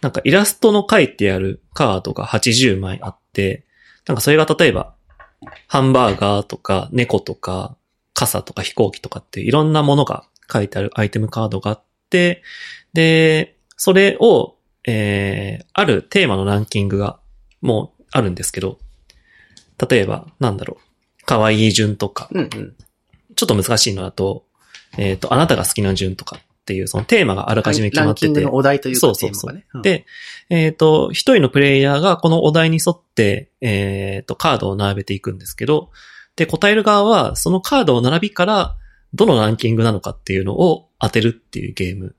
[0.02, 3.66] なんかイラストの書いてあるカードが80枚あって、
[4.06, 4.94] なんかそれが例えば、
[5.68, 7.78] ハンバーガーとか猫とか
[8.14, 12.44] 傘とか飛行機とかっていろんなものが書いてあるアイテムカードがあって、
[12.94, 14.56] で、それを、
[14.86, 17.20] えー、あるテーマのランキングが
[17.62, 18.80] もうあるんですけど、
[19.90, 22.76] 例えば、なんだろう、可愛い順とか、うんうん。
[23.36, 24.46] ちょっと難しいのだと、
[24.98, 29.64] えっ、と、あなたが好きな順とかっていう、そのテーマがあらかじめ決まってて、ランキングのお題というかそうそうそう。
[29.76, 30.06] うん、で、
[30.50, 35.92] えっ、と、一人のプレイヤーがこのお題に沿って、えっ、と、カードを並べていくんですけど、
[36.36, 38.76] で、答える側は、そのカードを並びから、
[39.14, 42.18] どのランキングなのかっていうのを当てるっていうゲーム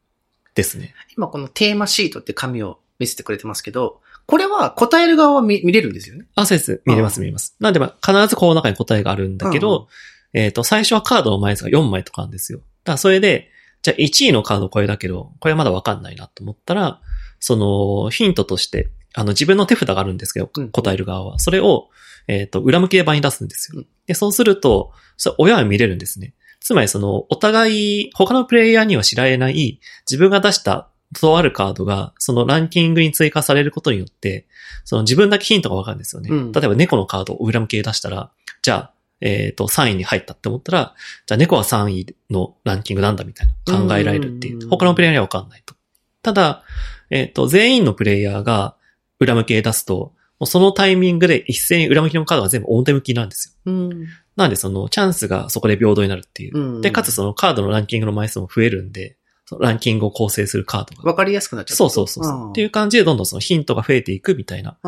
[0.55, 0.95] ですね。
[1.15, 6.27] 今このテーマシートって紙を見せてくれてますけど、これは答える側は見見れるんですよね。
[6.35, 6.83] あ、そうです。
[6.87, 7.55] 見れます、見れます。
[7.61, 9.89] なんで、まあ、必ずこの中に答えがあるんだけど、うんうん
[10.33, 12.59] えっ、と、最初はカードの枚数が4枚とかなんですよ。
[12.59, 13.51] だからそれで、
[13.89, 17.01] じゃあ1位のカードこれだけど、これはまだわかんないなと思ったら、
[17.41, 21.39] その、ヒントとして、あの、自分の手札があるんですけど、うん答える側は。
[21.39, 21.89] それを、
[22.27, 23.81] えっ、と、裏向きで場に出すんですよ。
[23.81, 26.35] うんで、そうすると、それ親は見れるんですね。
[26.61, 29.81] つまりその、お互い、他のプレイヤーには知られない、
[30.11, 34.47] 自分が出したとあるカードが、そのランキングに追加されることによって、
[34.85, 36.31] その自分だけヒントがわかるんですよね。
[36.31, 38.31] うん例えば猫のカードを裏向きで出したら、
[38.63, 40.95] じゃあ、えっ、と、3位に入ったって思ったら、
[41.27, 44.67] じゃあ猫は3位のランキングなんだみたいな考えられるっていうう。
[44.67, 45.75] ん他のプレイヤーにはわかんないと。
[46.23, 46.63] ただ、
[47.11, 48.77] えっ、と、全員のプレイヤーが
[49.19, 53.73] 裏向きで出すと、もうそのタイミングで一斉に裏向きのカードが全部表向きなんですよ。
[53.73, 54.07] うん。
[54.37, 56.59] なんでそのチャンスがそこで平等になるっていう。
[56.59, 59.17] うんで、かつそのカードのランキングの枚数も増えるんで、
[59.59, 61.11] ランキングを構成するカードが。
[61.11, 62.51] わかりやすくなっちゃそうそうそうそう。
[62.51, 64.79] っていう感じでどんどんそのヒントが増えていくみたいな。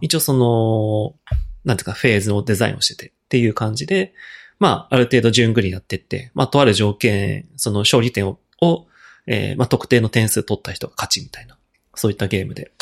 [0.00, 4.12] 一応その、なんていうかフェーズのデザインをしててっていう感じで、
[4.58, 8.88] まあ、ある程度順繰りやってって、まあ、とある条件、その勝利点を、を
[9.28, 11.56] えーまあ、特定の点数取った人が勝ちみたいな。
[11.94, 12.72] そういったゲームで。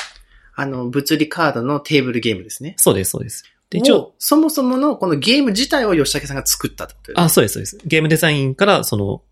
[0.54, 2.74] あの、物理カードのテーブルゲームですね。
[2.78, 3.44] そうです、そうです。
[3.68, 7.78] で、一応、そもそものこのゲーム自体を吉武さんが作ったってことあ、そうです、そうです。
[7.84, 9.22] ゲームデザインから、その、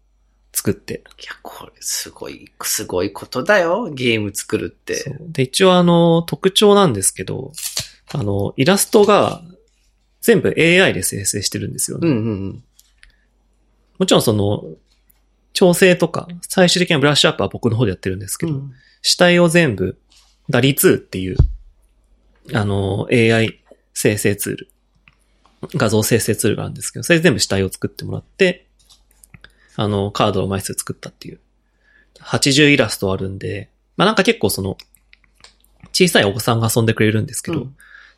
[0.52, 1.02] 作って。
[1.20, 3.90] いや、これ、すごい、すごいことだよ。
[3.90, 5.16] ゲーム作るって。
[5.20, 7.52] で、一応あの、特徴なんですけど、
[8.12, 9.42] あの、イラストが
[10.26, 12.08] 全部 AI で生成してるんですよね。
[12.08, 12.64] うんうんうん。
[13.96, 14.64] もちろんその、
[15.52, 18.72] 調整とか、最終的なブラッシュアップは僕の方でやってるんですけど、うん
[19.02, 20.00] 主体を全部、
[20.50, 21.36] ダリ2っていう、
[22.52, 23.62] あの、AI
[23.94, 24.68] 生成ツール、
[25.76, 28.66] 画像生成ツールがあるんですけど、それで全部主体を作ってもらって、
[29.76, 31.40] あの、カードの枚数作ったっていう。
[32.18, 34.76] 80イラストあるんで、まあなんか結構その、
[35.92, 37.76] 小さいお子さんが遊んでくれるんですけど、うん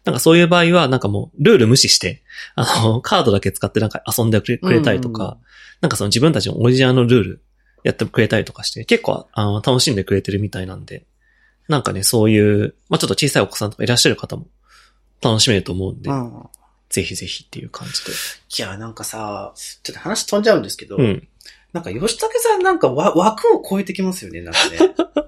[0.09, 2.23] なんかそういう場合は、なんかもう、ルール無視して、
[2.55, 5.49] あの、 カードだけ使ってなんか遊んでくれたりとか、うん
[5.81, 7.43] なんかその自分たちのオリジナルのルール
[7.85, 11.07] やってくれたりとかして、結構あの楽しんでくれてるみたいなんで、
[11.69, 14.49] なんかね、そういう、まあちょっと小さいお子さんとかいらっしゃる方も
[15.23, 16.49] 楽しめると思うんで、うん。
[16.89, 18.11] ぜひぜひっていう感じで。
[18.11, 21.29] いや、なんかさ、ちょっと話飛んじゃうんですけど、うん。
[21.73, 24.79] なんか吉武さんなんかわ枠を超えてきますよね、なんかね。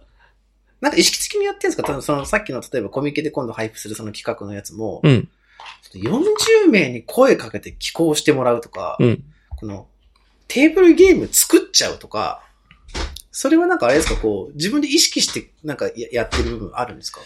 [0.81, 1.83] なんか意識的にやってるんですか？
[1.85, 5.28] 多分そのさっきの例えばコミケで今度配布するその企画のやつも、うん。
[5.93, 9.24] 40名に声かけて寄稿してもらうとか、うん。
[9.57, 9.89] この
[10.49, 12.43] テーブルゲーム作っちゃうとか、
[13.31, 17.20] それはなんかあれですか、こう、自分で意識してなんかややってる部分あるんですか？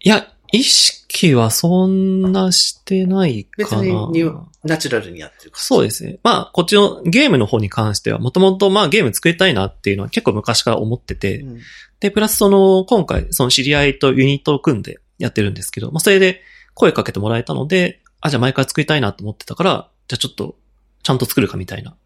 [0.00, 3.82] いや、意識はそんなしてない別かな。
[3.84, 5.60] にニュナチュラルにやってるか。
[5.60, 6.18] そうですね。
[6.22, 11.60] まあ、こっちのゲームの方に関しては、もともとまあゲーム作りたいなっていうのは結構昔から思ってて、うん
[12.00, 16.42] で、プラスその、今回、その知り合いとユニットを組んでやってるんですけど、まあ、それで
[16.74, 20.56] 声かけてもらえたので、あ、じゃあ毎回作りたいなと思ってたから、じゃあちょっと、
[21.02, 21.96] ちゃんと作るかみたいな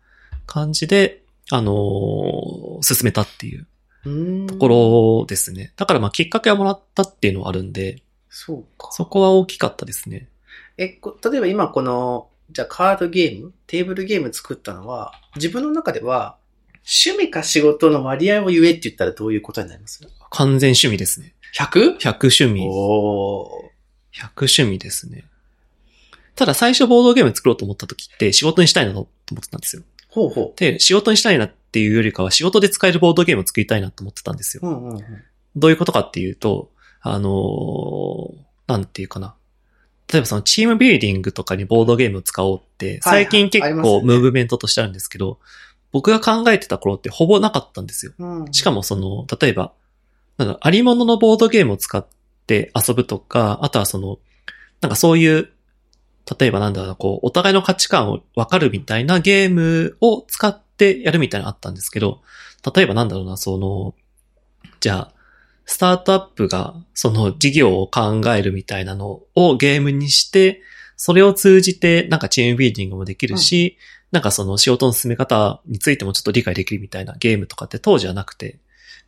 [0.47, 3.67] 感じで、あのー進めたっていう
[4.47, 5.73] ところですね。
[5.77, 8.93] だからまあきっかけはもらったっていうのはあるんで、そうか。
[8.93, 10.29] そこは大きかったですね。
[10.77, 16.37] え、こ例えば今この、じゃあカードゲーム、テーブルゲーム作ったのは、自分の中では、
[17.07, 20.01] 趣味か仕事の割合を言えって言ったらどういうことになります？
[20.31, 21.35] 完全趣味ですね。
[21.59, 21.99] ?100?
[21.99, 22.67] 100趣味。
[22.67, 24.23] おー。
[24.23, 25.25] 100趣味ですね。
[26.35, 29.83] ただ最初ボードゲーム作ろうと思った時って仕事にしたいなと思ってたんですよ。
[30.09, 34.63] ほうほで、仕事にしたいなっていうよりかは仕事で使えるボードゲームを作りたいなと思ってたんですよ。
[34.65, 34.67] う。
[34.67, 35.05] うんうんうん。
[35.57, 36.71] どういうことかっていうと、
[37.03, 38.35] あのー
[38.67, 39.35] なんていうかな。
[40.13, 45.39] 例えばそのチームビルディングとかにボードゲームを使おうって、最近結構ムーブメントとしてあるんですけど、
[45.93, 48.13] 僕が考えてた頃ってほぼなかったんですよ。
[48.19, 49.73] うんしかもその、例えば、
[50.39, 52.07] なんだ、ありもののボードゲームを使っ
[52.47, 54.19] て遊ぶとか、あとはその、
[54.81, 55.51] なんかそういう、
[56.39, 62.21] 例えばなんだろうな、こう、お互いの価値観を分かるみたいなゲームを使ってやるみたいなのあったんですけど、
[62.75, 63.95] 例えばなんだろうな、その、
[64.81, 65.13] じゃあ、
[65.71, 70.63] スタートアップがその事業を考えるみたいなのをゲームにして、
[70.97, 73.77] それを通じてなんかチームビルディングもできるし、
[74.11, 78.59] なんかその仕事の進め方についてもちょっと理解できるみたいなゲームとかって当時はなくて、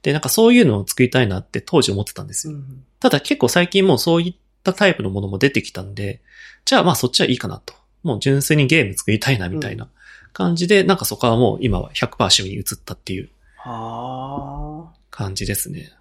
[0.02, 2.54] で、なんかそういうのを作りたいなって当時思ってたんですよ。
[2.54, 6.20] うんただ結構最近もうそういったタイプのものも出てきたんで、
[6.66, 7.72] じゃあまあそっちはいいかなと。
[8.02, 9.88] もう純粋にゲーム作りたいなみたいな
[10.34, 14.94] 感じで、なんかそこはもう今は100%趣味に移ったっていうはあ。
[15.10, 15.92] 感じですね。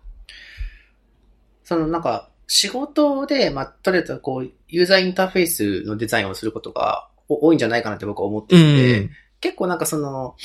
[1.69, 9.11] そのなんか、仕事で、まあ、とりあえずこう、ユーザーインターフェースのデザインをすることがお多いんじゃないかなって僕は思ってういて、ん。
[9.39, 10.35] 結構なんかその、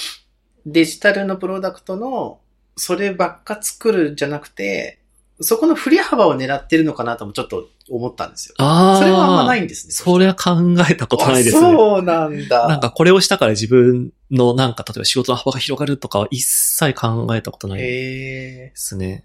[0.67, 2.41] デジタルのプロダクトの、
[2.77, 4.99] そればっか作るんじゃなくて、
[5.41, 8.57] そこの振り幅を狙ってるのかなともちょっと思ったんですよ。
[8.59, 8.99] ああ。
[8.99, 9.95] それはあんまないんですね。
[9.95, 10.51] それは考
[10.91, 11.75] えたことないですあね。
[11.75, 12.69] そうなんだ。
[12.69, 18.73] なんかこれをしたから自分のなんか例えば仕事の幅が広がるとかは一切考えたことないで。
[18.75, 19.25] すね。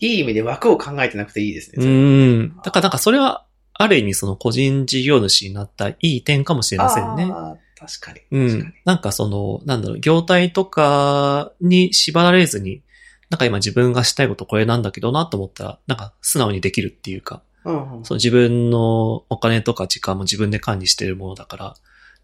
[0.00, 1.84] いい意味で枠を考えてなくていいですね。
[1.84, 2.56] うん。
[2.62, 7.30] だからなんかそれはある意味その個人事業主になったいい点かもしれませんね。
[7.78, 8.20] 確かに。
[8.30, 8.74] うん。
[8.84, 12.82] なんかその、なんだろう、業態とかに縛られずに、
[13.30, 21.74] なんか今自分がしたいことこれなんだけどなと思ったら、なんか素直にできるっていうか、うんうんその自分のお金とか時間も自分で管理してるものだから、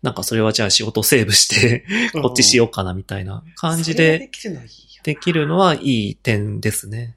[0.03, 4.71] なんかそれはじゃあ仕事をセーブして、こっちしようかなみたいな感じでできるのいいよ
[5.05, 7.16] できるのはいい点ですね。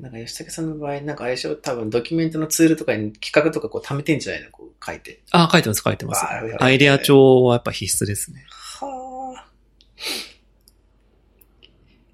[0.00, 4.50] なんか吉武さんの場合、なんかあれでしょ多分ドキュメントのツールとかに企画とかこう貯めてんじゃないの？
[4.50, 5.22] こう書いて。
[5.30, 6.24] あ、書いてます、書いてます
[6.60, 8.44] アイデア帳はやっぱ必須ですね。
[8.80, 9.46] はあ。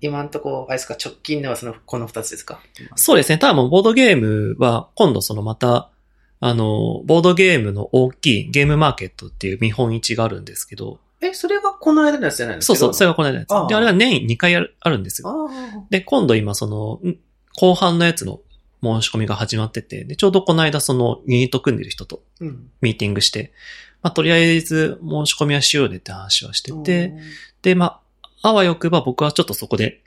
[0.02, 2.60] 今んとこ、あれですか、直近ではその、この二つですか？
[2.96, 3.38] そうですね。
[3.38, 5.90] ただもうボードゲームは今度そのまた、
[6.40, 12.62] あの、ボードゲームの大きいゲームマーケットっていう見本市があるんですけど、え、それがこの間のやつじゃないの？
[12.62, 13.12] そうそう、それが。
[13.12, 15.28] がこの間のやつああで、あれは年2回あるあるんですよ。
[15.28, 15.84] ああ。
[15.90, 17.18] で、今度今その、ん
[17.56, 18.40] 後半のやつの
[18.82, 22.70] 申し込みが始まってて、で、ちょうどこの間そのユニット組んでる人とうん。
[22.80, 23.52] ミーティングして、
[24.02, 27.14] まあ、とりあえず申し込みはしようねって話はしてて、
[27.62, 28.00] で、ま
[28.42, 30.02] あ、あわよくば僕はちょっとそこで、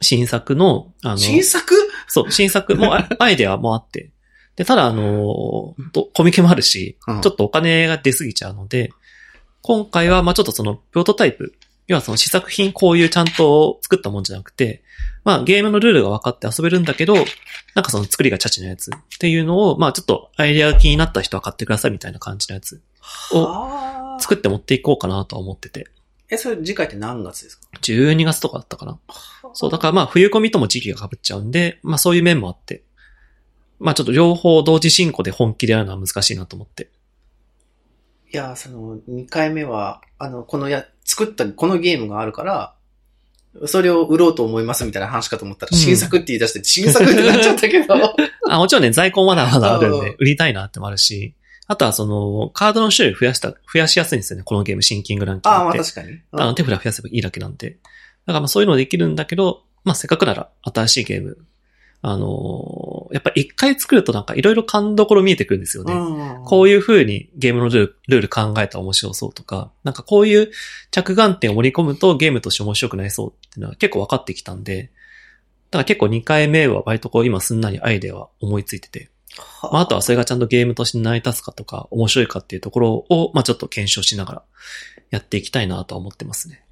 [0.00, 1.74] 新作の、あの、新作？
[2.08, 4.10] そう、新作もあ アイデアもあって、
[4.56, 7.20] で、ただあの、とコミケもあるし、うん。
[7.22, 8.90] ちょっとお金が出すぎちゃうので、
[9.62, 11.54] 今回は、まあちょっとその、プロトタイプ、
[11.86, 14.82] 要はその試作品こういうちゃんと作ったもんじゃなくて、
[15.24, 17.14] まあゲームのルールが分かって遊べるんだけど、
[17.74, 22.80] なんかその作りがチャチなやつっていうのを、まあちょっとアイデアが気になった人は買ってくださいみたいな感じのやつ
[23.32, 24.18] を。
[24.20, 25.88] 作って持っていこうかなとは思ってて。
[26.30, 28.98] え、それ次回って何月ですか？12月とかだったかな。
[29.52, 32.82] そう、だからまあ冬込みとも時期が被っちゃうんで、まあそういう面もあって、
[33.78, 36.90] まあちょっと両方同時進行で本気でやるのは難しいなと思って。
[38.32, 42.74] いや、その、2回目は、あの、このや、作った、このゲームがあるから、
[43.66, 47.94] それを売ろうと思いますみたいな話かと思ったら、うん新作って言い出して、新作ってなっちゃったけど。
[48.50, 51.34] あ、もちろんね、在庫まだまだあるんうんで、売りたいなってもあるし、
[51.66, 55.78] あとはその、カードの種類増やした、増やしやすいんですよね、このゲーム、シンキングランキンああ、グって。
[55.78, 56.18] まあ確かに。
[56.32, 57.70] あの手札増やせばいいだけなんで。
[57.70, 61.38] だからまあそういうのできるんだけど、まあせっかくなら新しいゲーム。
[62.06, 65.92] あのーやっぱ一回作るとなんかいろいろ勘どころ見えてくるんですよね。
[65.92, 70.50] うんこういう風にゲームのルールルール考えたら面白そうとか、なんかこういう
[70.90, 74.90] 着眼点を盛り込むとゲームとして面白くなりそうっていうのは結構分かってきたんで、
[75.70, 79.10] だから結構2回目は割とこう今すんなりアイデアは思いついてて、
[79.62, 84.42] まああとはそれがちゃんとゲームとして成り立つかとか面白いかっていうところを、まあちょっと検証しながら
[85.10, 86.64] やっていきたいなとは思ってますね。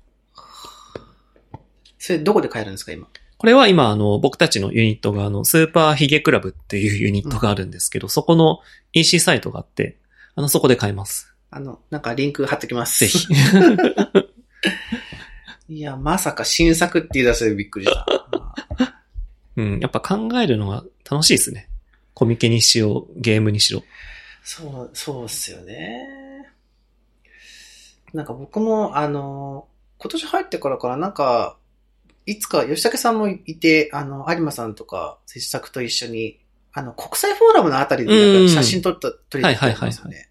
[1.98, 3.08] それどこで買えるんですか、今？
[3.42, 8.60] これは今、あの、僕たちのユニットが、あの、スーパーヒゲクラブっていうユニットがあるんですけど、そこの
[8.92, 9.96] EC サイトがあって、
[10.36, 11.34] あの、そこで買えます。
[11.50, 13.00] あの、なんかリンク貼っときます。
[13.00, 13.26] ぜひ。
[15.74, 18.06] いや、まさか新作って言い出してびっくりした。
[19.58, 21.68] うん、やっぱ考えるのが楽しいですね。
[22.14, 23.82] コミケにしろ、ゲームにしろ。
[24.44, 26.46] そう、そうっすよね。
[28.14, 29.66] なんか僕も、あの、
[29.98, 31.56] 今年入ってからからなんか、
[32.26, 36.40] いつか吉武さんもいて、あの、有馬さんとか、制作と一緒に、
[36.72, 40.30] あの、国際フォーラムのあたりでなんか写真撮った、撮りたんですよはいはいはいね。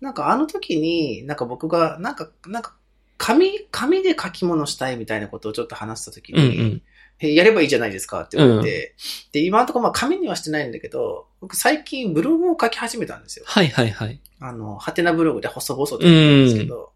[0.00, 2.74] なんかあの時に、なんか僕が、なんか、なんか、
[3.18, 6.82] 紙、紙で書き物したいみたいなことをちょっと話した時うんうに、ん。
[7.20, 8.94] えやればいいじゃないですかって言われて、
[9.32, 13.44] で、今のところまあ紙にはしてないんだけど、僕最近ブログを書き始めたんですよ。
[13.46, 14.20] はいはいはい。
[14.40, 16.92] あの、ハテナブログで細々とやってるんですけど、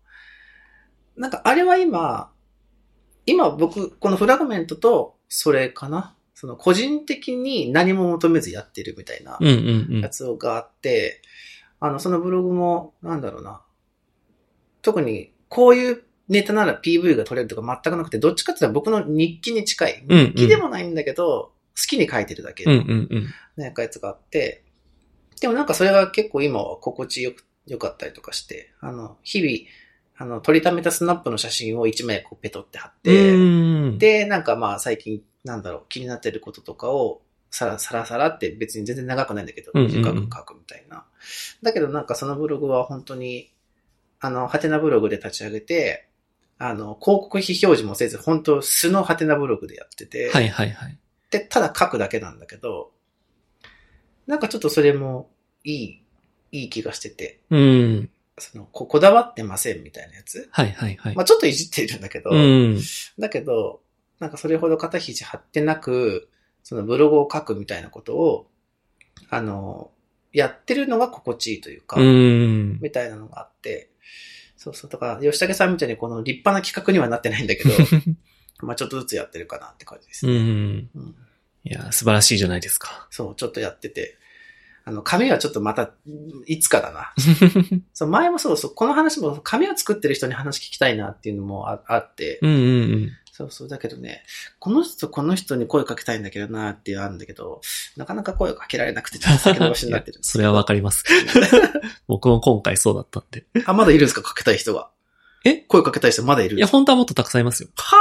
[1.17, 2.31] なんかあれは今、
[3.27, 6.15] 今僕、このフラグメントと、それかな？
[6.35, 10.09] その個人的に何も求めずやってるみたいなうんうんうんや。
[10.09, 11.23] つがあって、
[11.81, 13.63] あの、そのブログも、なんだろうな。
[14.83, 20.05] 特に、こういうネタなら PV が取れるとか全くなくて、どっちかっていうと僕の日記に近い。
[20.09, 23.27] うんうん日記でもないんだけど、好きに書いてるだけうんのうんうん。
[23.57, 24.65] なんかやつがあって、
[25.41, 29.53] でもなんかそれが結構今は心地よく、良かったりとかして、あの、日々、
[30.17, 33.39] あの、撮りためたスナップの写真を一枚こうペトって貼って、う
[33.93, 41.05] ん、で、なんかまあ最近、なんだろう、気になってることとかを、さらさらさらって別に全然長くないんだけど、短く書くみたいな。
[41.63, 43.53] だけどなんかそのブログは本当に、
[44.21, 46.09] あの、ハテナブログで立ち上げて、
[46.59, 50.99] あの、広告費表示もせず、本当素のハテナブログでやってて、はいはいはい。
[51.31, 52.93] で、ただ書くだけなんだけど、
[54.27, 55.31] なんかちょっとそれも
[55.65, 56.03] いい、
[56.53, 58.11] いい気がしてて、うん。
[58.39, 60.49] その、ここだわってませんみたいなやつ？
[60.51, 61.15] はいはいはい。
[61.15, 62.81] まあちょっといじっているんだけど、うん。
[63.19, 63.81] だけど、
[64.19, 66.29] なんかそれほど肩肘張ってなく、
[66.63, 68.51] そのブログを書くみたいなことを、
[69.31, 69.91] あの、
[70.33, 72.79] やってるのが心地いいというか、うん。
[72.81, 73.91] みたいなのがあって、
[74.57, 74.91] そうそう。
[74.91, 77.71] だから、吉武さんみたいにこの立派な企画にはなってないんだけど、
[78.67, 80.33] まあちょっとずつやってるかなって感じですね。
[80.33, 80.91] うん。
[80.95, 81.15] うん
[81.67, 83.07] いや、素晴らしいじゃないですか。
[83.11, 84.19] そう、ちょっとやってて。
[84.87, 85.91] あの、紙はちょっとまた、
[86.47, 87.13] いつかだな。
[87.95, 92.67] そう、前もそうそう、この話も紙を作ってる人に話聞きたいなっていうのもああって、うんうんう
[92.97, 93.11] ん。
[93.33, 94.25] そうそう、だけどね、
[94.59, 97.63] この人、この人に声かけたいんだけどなっていうのあるんだけど、
[97.97, 101.05] なかなか声をかけられなくて、ちょっと先延ばしになってるそれはわかります。
[102.07, 103.45] 僕も今回そうだったんで。
[103.65, 104.23] あ、まだいるんですか？
[104.23, 104.91] かけたい人が。
[105.45, 105.55] え？
[105.57, 107.71] 声かけたい人まだいるいや、本当はもっとたくさんいますよ。
[107.77, 107.97] は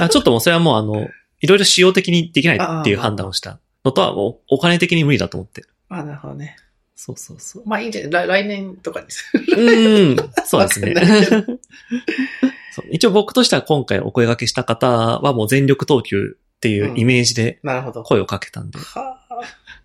[0.00, 1.08] あちょっともうそれはもうあの、
[1.40, 5.64] いろいろ仕様的にできないっていう判断をしたのとはもうお金的に無理だと思って。
[5.96, 6.00] あ。
[6.00, 6.56] あ、なるほどね。
[6.94, 7.62] そうそうそう。
[7.66, 8.26] まあいいんじゃない？
[8.26, 9.44] 来来年とかにする。
[9.56, 10.16] うん、
[10.46, 10.94] そうですね
[12.90, 18.02] 一応僕としては今回お声掛けした方はもう全力投球っていうイメージでなるほど。
[18.02, 18.78] 声をかけたんで。
[18.78, 19.40] はあ。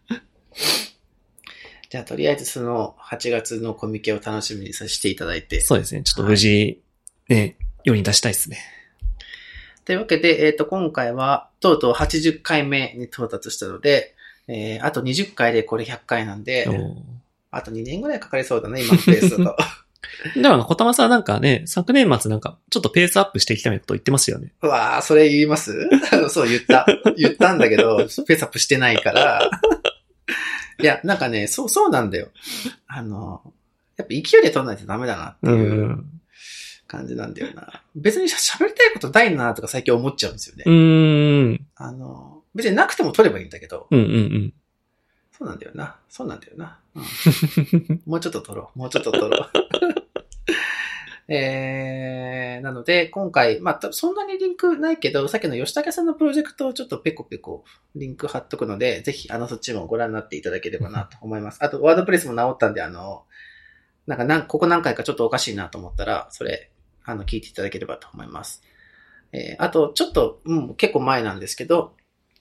[1.89, 5.61] じゃあ、とりあえずその8月のコミケを楽しみにさせていただいて。
[5.61, 6.03] そうですね。
[6.03, 6.81] ちょっと無事、
[7.29, 8.57] ね、世に出したいですね。
[9.85, 14.16] というわけで、えっ、と、今回は、とうとう80回目に到達したので、
[14.47, 16.95] えー、あと20回でこれ100回なんで、お
[17.51, 19.43] あと2年ぐらいかかりそうだね、今のペースだと。
[19.43, 19.55] ー
[20.41, 24.53] でも、小玉さんなんかね、昨年末なんか、ちょっとペースアップしていきたいなこと言ってますよね。
[24.61, 25.73] うわあそれ言います？
[26.29, 26.85] そう言った。
[27.17, 29.49] 言ったんだけど、ペースアップしてないから。
[30.79, 32.29] いや、なんかね、そう、そうなんだよ。
[32.87, 33.41] あの、
[33.97, 36.03] やっぱ勢いで取らないとダメだなっていう
[36.87, 37.81] 感じなんだよな。
[37.95, 40.63] 別に喋りたいことないなとか最近思っちゃうんですよね。
[40.65, 41.65] うーん。
[41.75, 44.53] あの、別になくても取ればいいんだけど、うんうんうん。
[45.31, 45.95] そうなんだよな。
[46.09, 46.79] そうなんだよな。
[46.95, 47.03] うん
[48.07, 48.79] もうちょっと取ろう。
[48.79, 49.49] もうちょっと取ろう。
[51.29, 61.63] えー、なので、今回、まあ、たそんなにリンクないけど、さっきの吉武さんのプロジェクトをちょっとペコペコリンク貼っとくので、ぜひ、あの、そっちもご覧になっていただければなと 思います。
[61.63, 63.25] あと、ワードプレスも直ったんで、あの、
[64.07, 66.71] なんかなん、ここ何回かちょっとおかしいなと思ったら、それ、
[67.03, 68.63] あの、聞いていただければと思います。
[69.33, 71.93] えー、あと、ちょっと、うん、結構前なんですけど、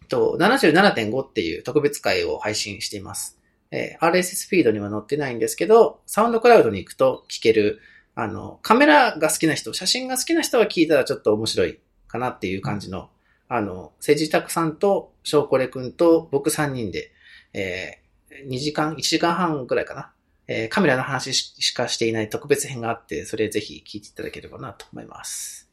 [0.07, 3.39] と、77.5っていう特別会を配信しています。
[3.71, 7.81] えー RSS フィードには載ってないんですけど、サウンドクラウドに行くと聞ける、
[8.15, 11.79] あの、カメラが好きな人、写真が好きな人は聞いたらちょっと面白い
[12.09, 13.11] かなっていう感じの、
[13.49, 17.13] あの、セジタクさんと、ショーコレ君と僕3人で、
[17.53, 20.13] えー、2時間、1時間半くらいかな。
[20.49, 25.66] えーカメラの話しかしていない特別編があって、それぜひ聞いていただければなと思います。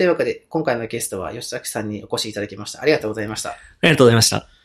[0.00, 2.80] というわけで、今回のゲストは吉崎さんにお越しいただきました。
[2.80, 3.50] ありがとうございました。
[3.50, 4.59] ありがとうございました。